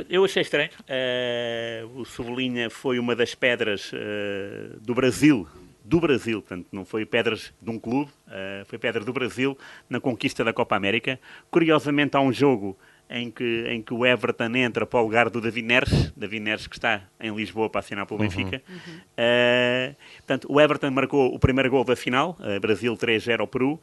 Eu 0.08 0.24
achei 0.24 0.42
estranho. 0.42 0.70
Uh, 0.82 2.00
o 2.00 2.04
Sublinha 2.04 2.70
foi 2.70 2.98
uma 2.98 3.14
das 3.14 3.34
pedras 3.34 3.92
uh, 3.92 4.80
do 4.80 4.94
Brasil, 4.94 5.46
do 5.84 6.00
Brasil, 6.00 6.40
portanto, 6.40 6.66
não 6.72 6.84
foi 6.84 7.04
pedras 7.04 7.52
de 7.60 7.70
um 7.70 7.78
clube, 7.78 8.10
uh, 8.26 8.64
foi 8.66 8.78
pedra 8.78 9.04
do 9.04 9.12
Brasil 9.12 9.56
na 9.90 10.00
conquista 10.00 10.42
da 10.42 10.52
Copa 10.52 10.76
América. 10.76 11.20
Curiosamente, 11.50 12.16
há 12.16 12.20
um 12.20 12.32
jogo 12.32 12.78
em 13.12 13.30
que, 13.30 13.66
em 13.68 13.82
que 13.82 13.92
o 13.92 14.06
Everton 14.06 14.56
entra 14.56 14.86
para 14.86 14.98
o 14.98 15.02
lugar 15.02 15.28
do 15.28 15.38
David 15.38 15.66
Neres, 15.66 16.10
David 16.16 16.42
Neres 16.42 16.66
que 16.66 16.74
está 16.74 17.02
em 17.20 17.34
Lisboa 17.34 17.68
para 17.68 17.80
assinar 17.80 18.06
pelo 18.06 18.18
uhum. 18.18 18.26
Benfica. 18.26 18.62
Uhum. 18.66 18.94
Uh, 18.96 19.96
portanto, 20.16 20.46
o 20.50 20.58
Everton 20.58 20.90
marcou 20.90 21.34
o 21.34 21.38
primeiro 21.38 21.68
gol 21.68 21.84
da 21.84 21.94
final, 21.94 22.38
uh, 22.40 22.58
Brasil 22.58 22.96
3-0 22.96 23.40
ao 23.40 23.46
Peru. 23.46 23.74
Uh, 23.74 23.80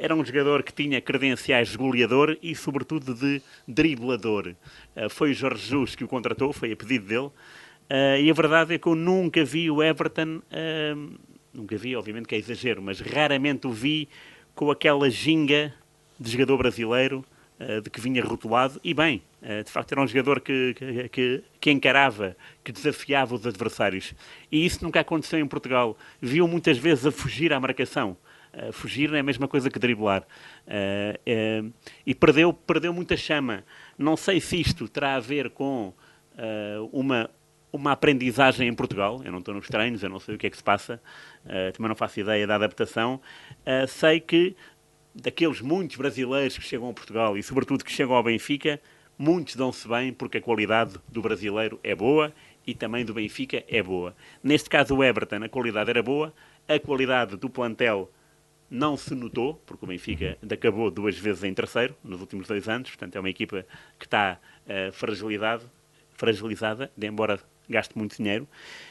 era 0.00 0.14
um 0.14 0.24
jogador 0.24 0.62
que 0.62 0.72
tinha 0.72 1.02
credenciais 1.02 1.68
de 1.68 1.76
goleador 1.76 2.38
e, 2.42 2.54
sobretudo, 2.54 3.14
de 3.14 3.42
driblador. 3.68 4.54
foi 5.10 5.32
o 5.32 5.34
Jorge 5.34 5.64
Jesus 5.66 5.94
que 5.94 6.04
o 6.04 6.08
contratou, 6.08 6.52
foi 6.52 6.72
a 6.72 6.76
pedido 6.76 7.06
dele. 7.06 7.30
e 8.22 8.30
a 8.30 8.34
verdade 8.34 8.74
é 8.74 8.78
que 8.78 8.86
eu 8.86 8.94
nunca 8.94 9.44
vi 9.44 9.70
o 9.70 9.82
Everton, 9.82 10.40
nunca 11.52 11.76
vi, 11.76 11.94
obviamente 11.94 12.26
que 12.26 12.34
é 12.34 12.38
exagero, 12.38 12.80
mas 12.80 13.00
raramente 13.00 13.66
o 13.66 13.70
vi 13.70 14.08
com 14.54 14.70
aquela 14.70 15.10
ginga 15.10 15.74
de 16.18 16.30
jogador 16.30 16.56
brasileiro 16.56 17.24
de 17.82 17.90
que 17.90 18.00
vinha 18.00 18.22
rotulado, 18.24 18.80
e 18.82 18.92
bem, 18.92 19.22
eh, 19.42 19.64
de 19.64 19.70
facto 19.70 19.90
era 19.90 20.00
um 20.00 20.06
jogador 20.06 20.40
que, 20.40 20.74
que, 21.10 21.44
que, 21.60 21.70
encarava, 21.70 22.36
que 22.62 22.70
desafiava 22.70 23.34
os 23.34 23.44
adversários. 23.44 24.14
E 24.50 24.64
isso 24.64 24.84
nunca 24.84 25.00
aconteceu 25.00 25.40
em 25.40 25.46
Portugal. 25.46 25.98
Viu 26.20 26.46
muitas 26.46 26.78
vezes 26.78 27.04
a 27.04 27.10
fugir 27.10 27.52
à 27.52 27.58
marcação. 27.58 28.16
Uh, 28.54 28.70
fugir 28.70 29.08
não 29.08 29.16
é 29.16 29.20
a 29.20 29.24
mesma 29.24 29.48
coisa 29.48 29.70
que 29.70 29.78
driblar. 29.78 30.24
E 32.06 32.14
perdeu, 32.14 32.52
perdeu 32.52 32.92
muita 32.92 33.16
chama. 33.16 33.64
Não 33.98 34.16
sei 34.16 34.40
se 34.40 34.60
isto 34.60 34.88
terá 34.88 35.16
a 35.16 35.20
ver 35.20 35.50
com 35.50 35.92
uma, 36.92 37.30
uma 37.72 37.92
aprendizagem 37.92 38.68
em 38.68 38.74
Portugal. 38.74 39.22
Eu 39.24 39.32
não 39.32 39.38
estou 39.38 39.54
nos 39.54 39.66
treinos, 39.66 40.02
eu 40.02 40.10
não 40.10 40.20
sei 40.20 40.34
o 40.34 40.38
que 40.38 40.46
é 40.46 40.50
que 40.50 40.56
se 40.56 40.62
passa, 40.62 41.00
também 41.72 41.88
não 41.88 41.96
faço 41.96 42.20
ideia 42.20 42.46
da 42.46 42.56
adaptação. 42.56 43.20
sei 43.88 44.20
que 44.20 44.54
daqueles 45.14 45.60
muitos 45.60 45.96
brasileiros 45.96 46.56
que 46.56 46.64
chegam 46.64 46.88
a 46.88 46.92
Portugal 46.92 47.36
e, 47.36 47.42
sobretudo, 47.42 47.84
que 47.84 47.92
chegam 47.92 48.14
ao 48.14 48.22
Benfica, 48.22 48.80
muitos 49.18 49.56
dão-se 49.56 49.86
bem 49.86 50.12
porque 50.12 50.38
a 50.38 50.40
qualidade 50.40 50.94
do 51.08 51.20
brasileiro 51.20 51.78
é 51.82 51.94
boa 51.94 52.32
e 52.66 52.74
também 52.74 53.04
do 53.04 53.14
Benfica 53.14 53.64
é 53.68 53.82
boa. 53.82 54.14
Neste 54.42 54.70
caso, 54.70 54.96
o 54.96 55.04
Everton, 55.04 55.44
a 55.44 55.48
qualidade 55.48 55.90
era 55.90 56.02
boa, 56.02 56.32
a 56.68 56.78
qualidade 56.78 57.36
do 57.36 57.50
plantel 57.50 58.10
não 58.70 58.96
se 58.96 59.14
notou, 59.14 59.60
porque 59.66 59.84
o 59.84 59.88
Benfica 59.88 60.38
acabou 60.50 60.90
duas 60.90 61.18
vezes 61.18 61.44
em 61.44 61.52
terceiro 61.52 61.94
nos 62.02 62.20
últimos 62.20 62.48
dois 62.48 62.68
anos, 62.68 62.88
portanto, 62.88 63.16
é 63.16 63.20
uma 63.20 63.28
equipa 63.28 63.66
que 63.98 64.06
está 64.06 64.38
uh, 64.64 64.92
fragilizada, 64.92 65.64
fragilizada, 66.14 66.90
embora 67.00 67.38
gaste 67.68 67.96
muito 67.96 68.16
dinheiro. 68.16 68.48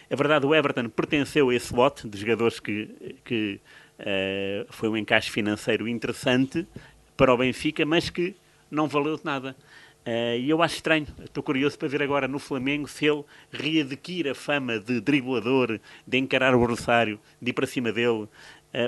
A 0.10 0.16
verdade, 0.16 0.46
o 0.46 0.54
Everton 0.54 0.88
pertenceu 0.90 1.50
a 1.50 1.56
esse 1.56 1.74
lote 1.74 2.08
de 2.08 2.18
jogadores 2.20 2.60
que, 2.60 3.16
que 3.26 3.60
Uh, 4.02 4.66
foi 4.70 4.90
um 4.90 4.98
encaixe 4.98 5.30
financeiro 5.30 5.88
interessante 5.88 6.68
para 7.16 7.32
o 7.32 7.38
Benfica, 7.38 7.86
mas 7.86 8.10
que 8.10 8.36
não 8.70 8.88
valeu 8.88 9.16
de 9.16 9.24
nada. 9.24 9.56
Uh, 10.04 10.40
e 10.40 10.50
eu 10.50 10.64
acho 10.64 10.76
estranho, 10.76 11.06
estou 11.24 11.44
curioso 11.44 11.78
para 11.78 11.88
ver 11.88 12.02
agora 12.02 12.28
no 12.28 12.40
Flamengo 12.40 12.88
se 12.88 13.06
ele 13.06 13.24
readquire 13.52 14.30
a 14.30 14.36
fama 14.36 14.80
de 14.80 15.00
driblador, 15.00 15.80
de 16.08 16.18
encarar 16.18 16.56
o 16.56 16.64
adversário, 16.64 17.20
de 17.40 17.52
ir 17.52 17.54
para 17.54 17.68
cima 17.68 17.92
dele, 17.92 18.24
uh, 18.24 18.30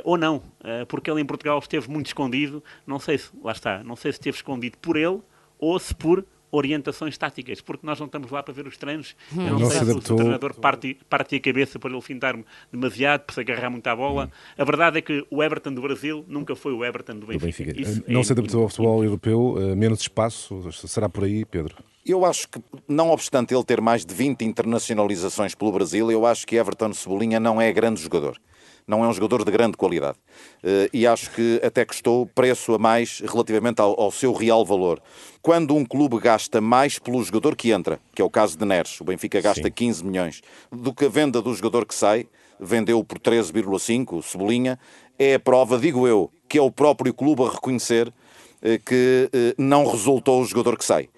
ou 0.04 0.18
não, 0.18 0.42
porque 0.88 1.12
ele 1.12 1.22
em 1.22 1.26
Portugal 1.26 1.60
esteve 1.60 1.88
muito 1.92 2.08
escondido, 2.08 2.64
não 2.88 2.98
sei 2.98 3.20
se, 3.20 3.30
lá 3.44 3.52
está, 3.52 3.84
não 3.84 3.96
sei 3.96 4.12
se 4.12 4.18
esteve 4.18 4.38
escondido 4.38 4.80
por 4.80 4.98
ele 4.98 5.22
ou 5.60 5.78
se 5.78 5.94
por 5.94 6.26
orientações 6.54 7.18
táticas, 7.18 7.60
porque 7.62 7.86
nós 7.86 8.00
não 8.00 8.06
estamos 8.06 8.30
lá 8.30 8.44
para 8.44 8.54
ver 8.54 8.68
os 8.68 8.78
treinos. 8.78 9.16
Hum. 9.36 9.42
Eu 9.42 9.54
não, 9.54 9.60
não 9.60 9.70
sei 9.72 9.80
se, 9.80 9.86
se 9.86 10.14
o 10.14 10.16
treinador 10.16 10.54
parte, 10.54 10.98
parte 11.10 11.36
a 11.36 11.40
cabeça 11.40 11.80
para 11.80 11.92
ele 11.92 12.02
fintar 12.02 12.38
demasiado, 12.72 13.22
para 13.22 13.34
se 13.34 13.42
agarrar 13.42 13.72
muito 13.72 13.88
à 13.88 13.96
bola. 13.96 14.26
Hum. 14.26 14.62
A 14.62 14.64
verdade 14.64 15.00
é 15.00 15.02
que 15.02 15.26
o 15.32 15.42
Everton 15.42 15.74
do 15.74 15.82
Brasil 15.82 16.24
nunca 16.28 16.56
foi 16.56 16.72
o 16.72 16.86
Everton 16.86 17.16
do 17.16 17.26
Benfica. 17.26 17.74
Do 17.74 17.78
Benfica. 17.78 18.12
não 18.12 18.22
é 18.22 18.24
se 18.24 18.32
adaptou 18.32 18.62
ao 18.62 18.70
futebol 18.70 19.04
europeu, 19.04 19.56
eh, 19.58 19.76
menos 19.76 20.02
espaço, 20.02 20.72
será 20.72 21.10
por 21.10 21.24
aí, 21.24 21.44
Pedro? 21.44 21.76
Eu 22.06 22.24
acho 22.24 22.48
que, 22.50 22.62
não 22.88 23.10
obstante 23.10 23.54
ele 23.54 23.64
ter 23.64 23.82
mais 23.82 24.06
de 24.06 24.14
20 24.14 24.44
internacionalizações 24.44 25.56
pelo 25.56 25.72
Brasil, 25.72 26.12
eu 26.12 26.26
acho 26.26 26.46
que 26.46 26.56
Everton 26.56 26.94
Cebolinha 26.94 27.40
não 27.40 27.60
é 27.60 27.72
grande 27.72 28.00
jogador 28.00 28.38
não 28.88 29.04
é 29.04 29.08
um 29.08 29.14
jogador 29.14 29.44
de 29.44 29.52
grande 29.52 29.78
qualidade. 29.78 30.18
Uh, 30.64 30.90
e 30.92 31.08
acho 31.08 31.32
que 31.32 31.60
até 31.64 31.86
custou 31.86 32.26
preço 32.26 32.74
a 32.74 32.78
mais 32.78 33.20
relativamente 33.20 33.82
ao, 33.82 34.00
ao, 34.00 34.12
seu 34.12 34.34
real 34.34 34.66
valor. 34.66 35.02
Quando 35.42 35.76
um 35.76 35.86
clube 35.86 36.20
gasta 36.20 36.60
mais 36.62 37.00
pelo 37.00 37.24
jogador 37.24 37.56
que 37.56 37.72
entra, 37.72 38.00
que 38.14 38.22
é 38.22 38.26
o 38.26 38.30
caso 38.30 38.58
de 38.58 38.66
Neres, 38.66 39.00
o 39.02 39.04
Benfica 39.04 39.42
gasta 39.42 39.64
Sim. 39.64 39.72
15 39.72 40.06
milhões, 40.06 40.42
do 40.72 40.94
que 40.94 41.06
a 41.06 41.10
venda 41.10 41.42
do 41.42 41.54
jogador 41.54 41.86
que 41.86 41.96
sai, 41.96 42.28
vendeu 42.60 43.04
por 43.04 43.20
13,5, 43.20 44.22
Cebolinha, 44.22 44.80
é 45.18 45.36
a 45.36 45.40
prova, 45.40 45.78
digo 45.78 46.08
eu, 46.08 46.32
que 46.48 46.58
é 46.58 46.62
o 46.62 46.72
próprio 46.72 47.14
clube 47.14 47.44
a 47.44 47.50
reconhecer 47.50 48.08
uh, 48.08 48.84
que 48.86 49.30
uh, 49.34 49.62
não 49.62 49.86
resultou 49.86 50.42
o 50.42 50.46
jogador 50.46 50.78
que 50.78 50.86
sai 50.86 51.10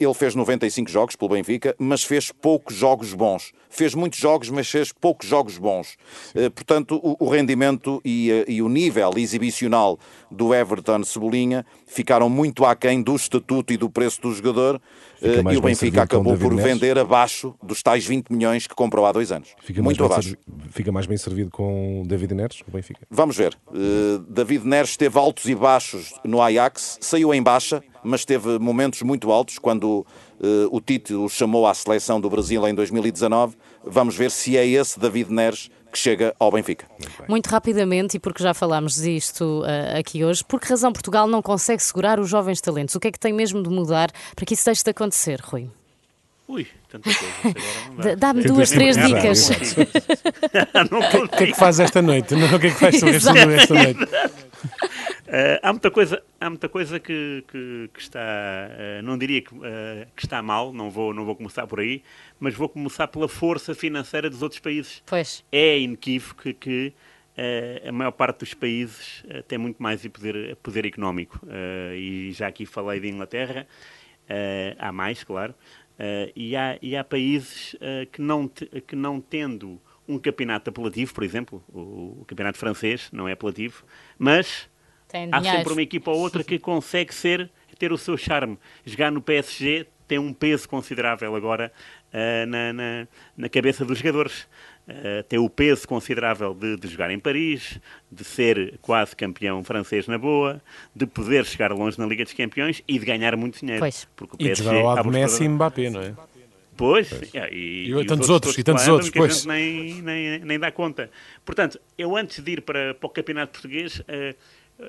ele 0.00 0.14
fez 0.14 0.34
95 0.34 0.90
jogos 0.90 1.16
pelo 1.16 1.30
Benfica, 1.30 1.74
mas 1.78 2.02
fez 2.02 2.32
poucos 2.32 2.74
jogos 2.74 3.14
bons. 3.14 3.52
Fez 3.68 3.94
muitos 3.94 4.18
jogos, 4.18 4.48
mas 4.50 4.68
fez 4.68 4.92
poucos 4.92 5.28
jogos 5.28 5.58
bons. 5.58 5.96
Eh, 6.34 6.48
portanto, 6.48 7.00
o, 7.02 7.28
rendimento 7.28 8.00
e, 8.04 8.30
eh, 8.30 8.44
e, 8.48 8.62
o 8.62 8.68
nível 8.68 9.12
exibicional 9.16 9.98
do 10.30 10.54
Everton 10.54 11.04
Cebolinha 11.04 11.64
ficaram 11.86 12.28
muito 12.28 12.64
aquém 12.64 13.02
do 13.02 13.14
estatuto 13.14 13.72
e 13.72 13.76
do 13.76 13.90
preço 13.90 14.20
do 14.22 14.32
jogador. 14.32 14.80
Eh, 15.20 15.42
e 15.52 15.56
o 15.56 15.60
Benfica 15.60 16.02
acabou 16.02 16.36
por 16.36 16.54
vender 16.56 16.98
abaixo 16.98 17.54
dos 17.62 17.82
tais 17.82 18.06
20 18.06 18.30
milhões 18.30 18.66
que 18.66 18.74
comprou 18.74 19.06
há 19.06 19.12
dois 19.12 19.30
anos. 19.30 19.50
Fica 19.62 19.82
muito 19.82 20.04
abaixo. 20.04 20.36
Fica 20.70 20.90
mais 20.90 21.06
bem 21.06 21.16
servido 21.16 21.50
com 21.50 22.04
David 22.06 22.34
Neres, 22.34 22.62
o 22.66 22.70
Benfica? 22.70 23.06
Vamos 23.10 23.36
ver. 23.36 23.56
Uh, 23.68 24.18
David 24.28 24.64
Neres 24.66 24.96
teve 24.96 25.18
altos 25.18 25.46
e 25.46 25.54
baixos 25.54 26.14
no 26.24 26.40
Ajax, 26.40 26.98
saiu 27.00 27.32
em 27.34 27.42
baixa 27.42 27.82
mas 28.06 28.24
teve 28.24 28.58
momentos 28.58 29.02
muito 29.02 29.30
altos 29.30 29.58
quando 29.58 30.06
uh, 30.40 30.68
o 30.70 30.80
Tite 30.80 31.14
o 31.14 31.28
chamou 31.28 31.66
à 31.66 31.74
seleção 31.74 32.20
do 32.20 32.30
Brasil 32.30 32.66
em 32.68 32.74
2019. 32.74 33.56
Vamos 33.84 34.16
ver 34.16 34.30
se 34.30 34.56
é 34.56 34.66
esse 34.66 34.98
David 34.98 35.32
Neres 35.32 35.70
que 35.90 35.98
chega 35.98 36.34
ao 36.38 36.50
Benfica. 36.50 36.86
Muito, 36.98 37.24
muito 37.28 37.46
rapidamente, 37.48 38.16
e 38.16 38.20
porque 38.20 38.42
já 38.42 38.52
falámos 38.52 38.96
disto 38.96 39.62
uh, 39.62 39.98
aqui 39.98 40.24
hoje, 40.24 40.44
por 40.44 40.60
que 40.60 40.68
razão 40.68 40.92
Portugal 40.92 41.26
não 41.26 41.40
consegue 41.40 41.82
segurar 41.82 42.20
os 42.20 42.28
jovens 42.28 42.60
talentos? 42.60 42.94
O 42.94 43.00
que 43.00 43.08
é 43.08 43.12
que 43.12 43.18
tem 43.18 43.32
mesmo 43.32 43.62
de 43.62 43.70
mudar 43.70 44.10
para 44.34 44.44
que 44.44 44.54
isso 44.54 44.64
deixe 44.64 44.84
de 44.84 44.90
acontecer, 44.90 45.40
Rui? 45.40 45.70
Ui, 46.48 46.66
tanta 46.88 47.10
coisa. 47.12 48.16
Dá-me 48.16 48.44
duas, 48.44 48.70
três 48.70 48.96
dicas. 48.96 49.50
O 50.92 51.28
que 51.28 51.44
é 51.44 51.46
que 51.48 51.54
faz 51.54 51.80
esta 51.80 52.00
noite? 52.00 52.34
o 52.34 52.60
que 52.60 52.66
é 52.68 52.70
que 52.70 52.78
faz 52.78 53.02
esta 53.02 53.32
noite? 53.32 54.08
Uh, 55.26 55.58
há 55.60 55.72
muita 55.72 55.90
coisa, 55.90 56.22
há 56.40 56.48
muita 56.48 56.68
coisa 56.68 57.00
que, 57.00 57.44
que, 57.48 57.90
que 57.92 58.00
está, 58.00 58.20
uh, 58.20 59.02
não 59.02 59.18
diria 59.18 59.42
que, 59.42 59.52
uh, 59.52 60.06
que, 60.14 60.24
está 60.24 60.40
mal, 60.40 60.72
não 60.72 60.88
vou, 60.88 61.12
não 61.12 61.24
vou 61.24 61.34
começar 61.34 61.66
por 61.66 61.80
aí, 61.80 62.02
mas 62.38 62.54
vou 62.54 62.68
começar 62.68 63.08
pela 63.08 63.28
força 63.28 63.74
financeira 63.74 64.30
dos 64.30 64.40
outros 64.40 64.60
países. 64.60 65.02
Pois. 65.04 65.44
É 65.50 65.78
inequívoco 65.80 66.42
que, 66.42 66.54
que 66.54 66.92
a 67.86 67.92
maior 67.92 68.12
parte 68.12 68.38
dos 68.38 68.54
países 68.54 69.22
tem 69.46 69.58
muito 69.58 69.82
mais 69.82 70.00
poder, 70.06 70.56
poder 70.56 70.86
económico. 70.86 71.38
e 71.94 72.32
já 72.32 72.46
aqui 72.46 72.64
falei 72.64 72.98
de 72.98 73.10
Inglaterra, 73.10 73.66
há 74.78 74.90
mais, 74.90 75.22
claro, 75.22 75.54
e, 76.34 76.56
há, 76.56 76.78
e 76.80 76.96
há 76.96 77.04
países 77.04 77.76
que, 78.10 78.22
não 78.22 78.48
te, 78.48 78.64
que 78.86 78.96
não 78.96 79.20
tendo 79.20 79.78
um 80.08 80.18
campeonato 80.18 80.70
apelativo, 80.70 81.12
por 81.12 81.24
exemplo, 81.24 81.62
o, 81.68 82.20
o 82.22 82.24
campeonato 82.26 82.56
francês 82.56 83.10
não 83.12 83.28
é 83.28 83.32
apelativo, 83.32 83.84
mas 84.18 84.66
há 85.30 85.42
sempre 85.42 85.72
uma 85.72 85.82
equipa 85.82 86.10
ou 86.10 86.18
outra 86.18 86.44
que 86.44 86.58
consegue 86.58 87.14
ser, 87.14 87.50
ter 87.78 87.92
o 87.92 87.98
seu 87.98 88.16
charme. 88.16 88.58
Jogar 88.84 89.10
no 89.10 89.20
PSG 89.20 89.86
tem 90.06 90.18
um 90.18 90.32
peso 90.32 90.68
considerável 90.68 91.34
agora 91.34 91.72
uh, 92.12 92.46
na, 92.46 92.72
na, 92.72 93.08
na, 93.36 93.48
cabeça 93.48 93.84
dos 93.84 93.98
jogadores. 93.98 94.46
Uh, 94.88 95.22
tem 95.28 95.38
o 95.38 95.50
peso 95.50 95.86
considerável 95.88 96.54
de, 96.54 96.76
de, 96.76 96.86
jogar 96.86 97.10
em 97.10 97.18
Paris, 97.18 97.80
de 98.10 98.22
ser 98.22 98.78
quase 98.80 99.16
campeão 99.16 99.64
francês 99.64 100.06
na 100.06 100.16
boa, 100.16 100.62
de 100.94 101.06
poder 101.06 101.44
chegar 101.44 101.72
longe 101.72 101.98
na 101.98 102.06
Liga 102.06 102.22
dos 102.22 102.32
Campeões 102.32 102.82
e 102.86 102.96
de 102.96 103.04
ganhar 103.04 103.36
muito 103.36 103.58
dinheiro. 103.58 103.80
Pois. 103.80 104.06
Porque 104.14 104.34
o 104.34 104.38
PSG, 104.38 104.52
e 104.52 104.54
de 104.54 104.62
jogar 104.62 104.78
ao 104.78 104.94
lado 104.94 105.10
de 105.10 105.18
Messi 105.18 105.44
e 105.44 105.48
Mbappé, 105.48 105.90
não 105.90 106.00
é? 106.00 106.14
Pois, 106.76 107.08
pois. 107.08 107.34
É, 107.34 107.52
e, 107.52 107.90
e, 107.90 107.98
e, 107.98 108.04
tantos 108.04 108.28
outros, 108.28 108.56
e 108.56 108.62
tantos 108.62 108.86
outros, 108.86 109.10
pois. 109.10 109.44
nem, 109.46 110.02
nem, 110.02 110.38
nem 110.40 110.58
dá 110.58 110.70
conta. 110.70 111.10
Portanto, 111.44 111.80
eu 111.96 112.14
antes 112.14 112.44
de 112.44 112.52
ir 112.52 112.60
para, 112.60 112.94
para 112.94 113.06
o 113.06 113.10
campeonato 113.10 113.52
português, 113.52 113.98
uh, 114.00 114.36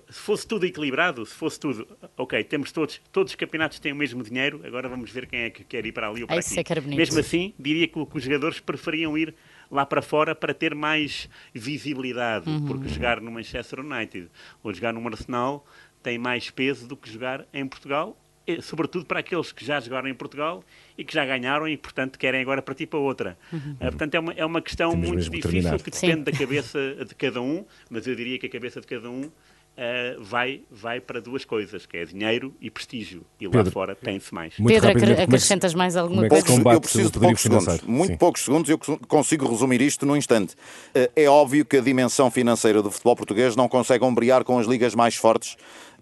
se 0.09 0.19
fosse 0.19 0.45
tudo 0.45 0.65
equilibrado, 0.65 1.25
se 1.25 1.33
fosse 1.33 1.59
tudo, 1.59 1.87
ok, 2.17 2.43
temos 2.43 2.71
todos, 2.71 3.01
todos 3.11 3.31
os 3.31 3.35
campeonatos 3.35 3.79
têm 3.79 3.93
o 3.93 3.95
mesmo 3.95 4.21
dinheiro, 4.21 4.61
agora 4.65 4.89
vamos 4.89 5.09
ver 5.09 5.27
quem 5.27 5.41
é 5.41 5.49
que 5.49 5.63
quer 5.63 5.85
ir 5.85 5.93
para 5.93 6.09
ali 6.09 6.21
ou 6.21 6.27
para 6.27 6.39
aqui. 6.39 6.59
É 6.59 6.81
Mesmo 6.81 7.19
assim, 7.19 7.53
diria 7.57 7.87
que, 7.87 8.05
que, 8.05 8.17
os 8.17 8.23
jogadores 8.23 8.59
preferiam 8.59 9.17
ir 9.17 9.33
lá 9.71 9.85
para 9.85 10.01
fora 10.01 10.35
para 10.35 10.53
ter 10.53 10.75
mais 10.75 11.29
visibilidade, 11.53 12.49
uhum. 12.49 12.65
porque 12.65 12.89
jogar 12.89 13.21
no 13.21 13.31
Manchester 13.31 13.79
United 13.79 14.29
ou 14.61 14.73
jogar 14.73 14.93
no 14.93 15.05
Arsenal 15.07 15.65
tem 16.03 16.17
mais 16.17 16.49
peso 16.49 16.87
do 16.87 16.97
que 16.97 17.09
jogar 17.09 17.45
em 17.53 17.65
Portugal 17.65 18.17
eh, 18.47 18.61
sobretudo 18.61 19.05
para 19.05 19.19
aqueles 19.19 19.51
que 19.51 19.65
já 19.65 19.77
jogaram 19.81 20.07
em 20.07 20.13
Portugal 20.13 20.63
e 20.97 21.03
que 21.03 21.13
já 21.13 21.25
ganharam 21.25 21.67
e, 21.67 21.75
portanto, 21.75 22.17
querem 22.17 22.41
agora 22.41 22.61
partir 22.61 22.87
para 22.87 22.97
outra. 22.97 23.37
Uhum. 23.51 23.73
Uh, 23.73 23.77
portanto, 23.77 24.15
é 24.15 24.19
uma, 24.19 24.33
é 24.33 24.45
uma 24.45 24.61
questão 24.61 24.91
Temos 24.91 25.09
muito 25.09 25.23
difícil 25.23 25.51
terminar. 25.51 25.79
que 25.79 25.91
depende 25.91 26.15
Sim. 26.15 26.23
da 26.23 26.31
cabeça 26.31 27.05
de 27.05 27.13
cada 27.15 27.41
um, 27.41 27.65
mas 27.89 28.07
eu 28.07 28.15
diria 28.15 28.39
que 28.39 28.45
a 28.45 28.49
cabeça 28.49 28.79
de 28.79 28.87
cada 28.87 29.09
um 29.09 29.29
Uh, 29.77 30.23
vai, 30.23 30.61
vai 30.71 30.99
para 30.99 31.21
duas 31.21 31.45
coisas, 31.45 31.85
que 31.85 31.97
é 31.97 32.05
dinheiro 32.05 32.51
e 32.59 32.71
prestígio. 32.71 33.23
E 33.39 33.47
lá 33.47 33.63
fora 33.65 33.95
tem-se 33.95 34.33
mais. 34.33 34.55
Pedro, 34.55 34.89
é 34.89 35.21
acrescentas 35.21 35.75
mais 35.75 35.95
alguma 35.95 36.25
é 36.25 36.29
coisa? 36.29 36.51
eu 36.51 36.81
preciso 36.81 37.11
de 37.11 37.19
poucos 37.19 37.41
segundos, 37.41 37.81
muito 37.83 38.11
Sim. 38.11 38.17
poucos 38.17 38.41
segundos, 38.43 38.69
eu 38.71 38.79
consigo 39.07 39.47
resumir 39.47 39.79
isto 39.81 40.03
num 40.03 40.15
instante. 40.15 40.55
Uh, 40.95 41.11
é 41.15 41.27
óbvio 41.27 41.63
que 41.63 41.77
a 41.77 41.81
dimensão 41.81 42.31
financeira 42.31 42.81
do 42.81 42.89
futebol 42.89 43.15
português 43.15 43.55
não 43.55 43.69
consegue 43.69 44.03
ombrear 44.03 44.43
com 44.43 44.57
as 44.57 44.65
ligas 44.65 44.95
mais 44.95 45.15
fortes 45.15 45.55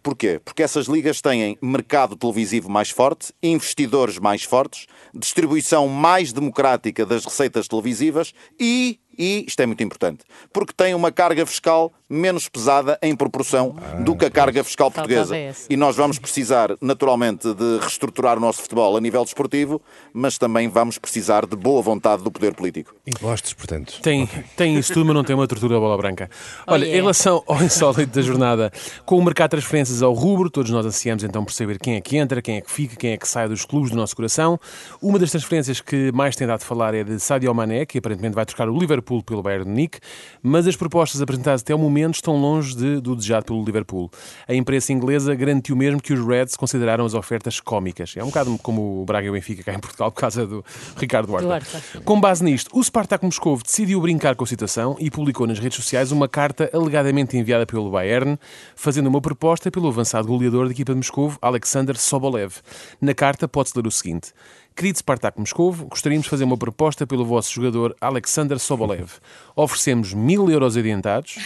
Porquê? 0.05 0.39
Porque 0.45 0.61
essas 0.61 0.85
ligas 0.85 1.19
têm 1.19 1.57
mercado 1.59 2.15
televisivo 2.15 2.69
mais 2.69 2.91
forte, 2.91 3.33
investidores 3.41 4.19
mais 4.19 4.43
fortes, 4.43 4.85
distribuição 5.11 5.87
mais 5.87 6.31
democrática 6.31 7.03
das 7.03 7.25
receitas 7.25 7.67
televisivas 7.67 8.31
e 8.59 8.99
e, 9.17 9.45
isto 9.47 9.59
é 9.61 9.65
muito 9.65 9.83
importante, 9.83 10.23
porque 10.51 10.73
tem 10.75 10.93
uma 10.93 11.11
carga 11.11 11.45
fiscal 11.45 11.91
menos 12.07 12.47
pesada 12.47 12.99
em 13.01 13.15
proporção 13.15 13.75
ah, 13.77 14.01
do 14.01 14.15
que 14.15 14.25
a 14.25 14.29
carga 14.29 14.63
fiscal 14.63 14.91
portuguesa. 14.91 15.35
E 15.69 15.75
nós 15.75 15.95
vamos 15.95 16.19
precisar, 16.19 16.75
naturalmente, 16.79 17.51
de 17.53 17.79
reestruturar 17.79 18.37
o 18.37 18.39
nosso 18.39 18.61
futebol 18.61 18.95
a 18.95 19.01
nível 19.01 19.23
desportivo, 19.23 19.81
mas 20.13 20.37
também 20.37 20.69
vamos 20.69 20.97
precisar 20.97 21.45
de 21.45 21.55
boa 21.55 21.81
vontade 21.81 22.23
do 22.23 22.31
poder 22.31 22.53
político. 22.53 22.93
Impostos, 23.07 23.53
portanto. 23.53 23.99
Tem, 24.01 24.29
tem 24.55 24.77
isso 24.77 24.93
tudo, 24.93 25.07
mas 25.07 25.15
não 25.15 25.23
tem 25.23 25.35
uma 25.35 25.47
tortura 25.47 25.79
bola 25.79 25.97
branca. 25.97 26.29
Olha, 26.67 26.81
oh, 26.81 26.83
yeah. 26.83 26.97
em 26.97 27.01
relação 27.01 27.43
ao 27.47 27.61
insólito 27.63 28.13
da 28.13 28.21
jornada, 28.21 28.71
com 29.05 29.17
o 29.17 29.23
mercado 29.23 29.49
de 29.49 29.57
transferências 29.57 30.03
ao 30.03 30.13
rubro, 30.13 30.49
todos 30.49 30.69
nós 30.71 30.85
ansiamos 30.85 31.23
então 31.23 31.43
por 31.43 31.53
saber 31.53 31.79
quem 31.79 31.95
é 31.95 32.01
que 32.01 32.17
entra, 32.17 32.41
quem 32.41 32.57
é 32.57 32.61
que 32.61 32.71
fica, 32.71 32.95
quem 32.95 33.13
é 33.13 33.17
que 33.17 33.27
sai 33.27 33.47
dos 33.47 33.65
clubes 33.65 33.89
do 33.89 33.97
nosso 33.97 34.15
coração. 34.15 34.59
Uma 35.01 35.17
das 35.17 35.31
transferências 35.31 35.81
que 35.81 36.11
mais 36.11 36.35
tem 36.35 36.45
dado 36.45 36.61
a 36.61 36.65
falar 36.65 36.93
é 36.93 37.03
de 37.03 37.19
Sadio 37.19 37.53
Mané, 37.53 37.85
que 37.85 37.97
aparentemente 37.97 38.35
vai 38.35 38.45
trocar 38.45 38.69
o 38.69 38.77
Liverpool 38.77 39.04
Liverpool 39.05 39.23
pelo 39.23 39.43
Bayern 39.43 39.63
de 39.63 39.69
Munique, 39.69 39.99
mas 40.41 40.67
as 40.67 40.75
propostas 40.75 41.21
apresentadas 41.21 41.61
até 41.61 41.73
o 41.73 41.77
momento 41.77 42.15
estão 42.15 42.35
longe 42.35 42.75
de, 42.75 42.99
do 42.99 43.15
desejado 43.15 43.45
pelo 43.45 43.63
Liverpool. 43.63 44.09
A 44.47 44.53
imprensa 44.53 44.91
inglesa 44.91 45.33
garantiu 45.35 45.75
mesmo 45.75 46.01
que 46.01 46.13
os 46.13 46.25
Reds 46.25 46.55
consideraram 46.55 47.05
as 47.05 47.13
ofertas 47.13 47.59
cómicas. 47.59 48.15
É 48.17 48.23
um 48.23 48.27
bocado 48.27 48.57
como 48.61 49.01
o 49.01 49.05
Braga 49.05 49.27
e 49.27 49.29
o 49.29 49.33
Benfica 49.33 49.63
cá 49.63 49.73
em 49.73 49.79
Portugal 49.79 50.11
por 50.11 50.19
causa 50.19 50.45
do 50.45 50.65
Ricardo 50.97 51.27
Duarte. 51.27 52.01
Com 52.03 52.19
base 52.19 52.43
nisto, 52.43 52.69
o 52.73 52.83
Spartak 52.83 53.23
Moscovo 53.23 53.63
decidiu 53.63 54.01
brincar 54.01 54.35
com 54.35 54.43
a 54.43 54.47
situação 54.47 54.95
e 54.99 55.11
publicou 55.11 55.45
nas 55.45 55.59
redes 55.59 55.77
sociais 55.77 56.11
uma 56.11 56.27
carta 56.27 56.69
alegadamente 56.73 57.37
enviada 57.37 57.65
pelo 57.65 57.91
Bayern, 57.91 58.37
fazendo 58.75 59.07
uma 59.07 59.21
proposta 59.21 59.69
pelo 59.69 59.87
avançado 59.87 60.27
goleador 60.27 60.65
da 60.65 60.71
equipa 60.71 60.93
de 60.93 60.97
Moscovo, 60.97 61.37
Alexander 61.41 61.97
Sobolev. 61.97 62.55
Na 62.99 63.13
carta 63.13 63.47
pode-se 63.47 63.77
ler 63.77 63.87
o 63.87 63.91
seguinte: 63.91 64.33
Querido 64.75 64.97
Spartak 64.97 65.39
Moscovo, 65.39 65.85
gostaríamos 65.85 66.25
de 66.25 66.29
fazer 66.29 66.43
uma 66.43 66.57
proposta 66.57 67.07
pelo 67.07 67.23
vosso 67.23 67.53
jogador 67.53 67.95
Alexander 68.01 68.59
Sobolev. 68.59 69.09
Oferecemos 69.55 70.13
mil 70.13 70.51
euros 70.51 70.75
adiantados 70.75 71.37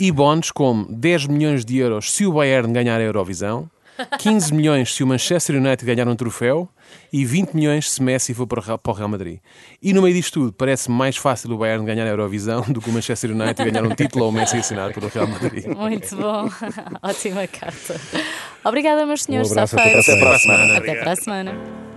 e 0.00 0.10
bónus 0.10 0.50
como 0.50 0.90
10 0.90 1.26
milhões 1.26 1.62
de 1.62 1.76
euros 1.76 2.10
se 2.10 2.24
o 2.24 2.32
Bayern 2.32 2.72
ganhar 2.72 2.98
a 2.98 3.02
Eurovisão, 3.02 3.70
15 4.18 4.54
milhões 4.54 4.94
se 4.94 5.04
o 5.04 5.06
Manchester 5.06 5.56
United 5.56 5.84
ganhar 5.84 6.08
um 6.08 6.16
troféu 6.16 6.66
e 7.12 7.22
20 7.22 7.52
milhões 7.52 7.90
se 7.90 8.02
Messi 8.02 8.32
for 8.32 8.46
para 8.46 8.60
o 8.60 8.92
Real 8.92 9.08
Madrid. 9.10 9.40
E 9.82 9.92
no 9.92 10.00
meio 10.00 10.14
disto 10.14 10.40
tudo, 10.40 10.52
parece 10.54 10.90
mais 10.90 11.18
fácil 11.18 11.52
o 11.52 11.58
Bayern 11.58 11.84
ganhar 11.84 12.06
a 12.06 12.08
Eurovisão 12.08 12.62
do 12.62 12.80
que 12.80 12.88
o 12.88 12.92
Manchester 12.94 13.32
United 13.32 13.70
ganhar 13.70 13.84
um 13.84 13.94
título 13.94 14.24
ou 14.24 14.30
o 14.30 14.32
Messi 14.32 14.56
assinar 14.56 14.90
pelo 14.94 15.08
Real 15.08 15.26
Madrid. 15.26 15.66
Muito 15.66 16.16
bom. 16.16 16.48
Ótima 17.06 17.46
carta. 17.46 18.00
Obrigada, 18.64 19.04
meus 19.04 19.24
senhores. 19.24 19.50
Um 19.50 19.52
abraço, 19.52 19.78
até 19.78 19.90
para 20.18 20.34
a 20.34 20.38
semana. 20.38 20.78
Até 20.78 20.94
para 20.94 21.12
a 21.12 21.16
semana. 21.16 21.89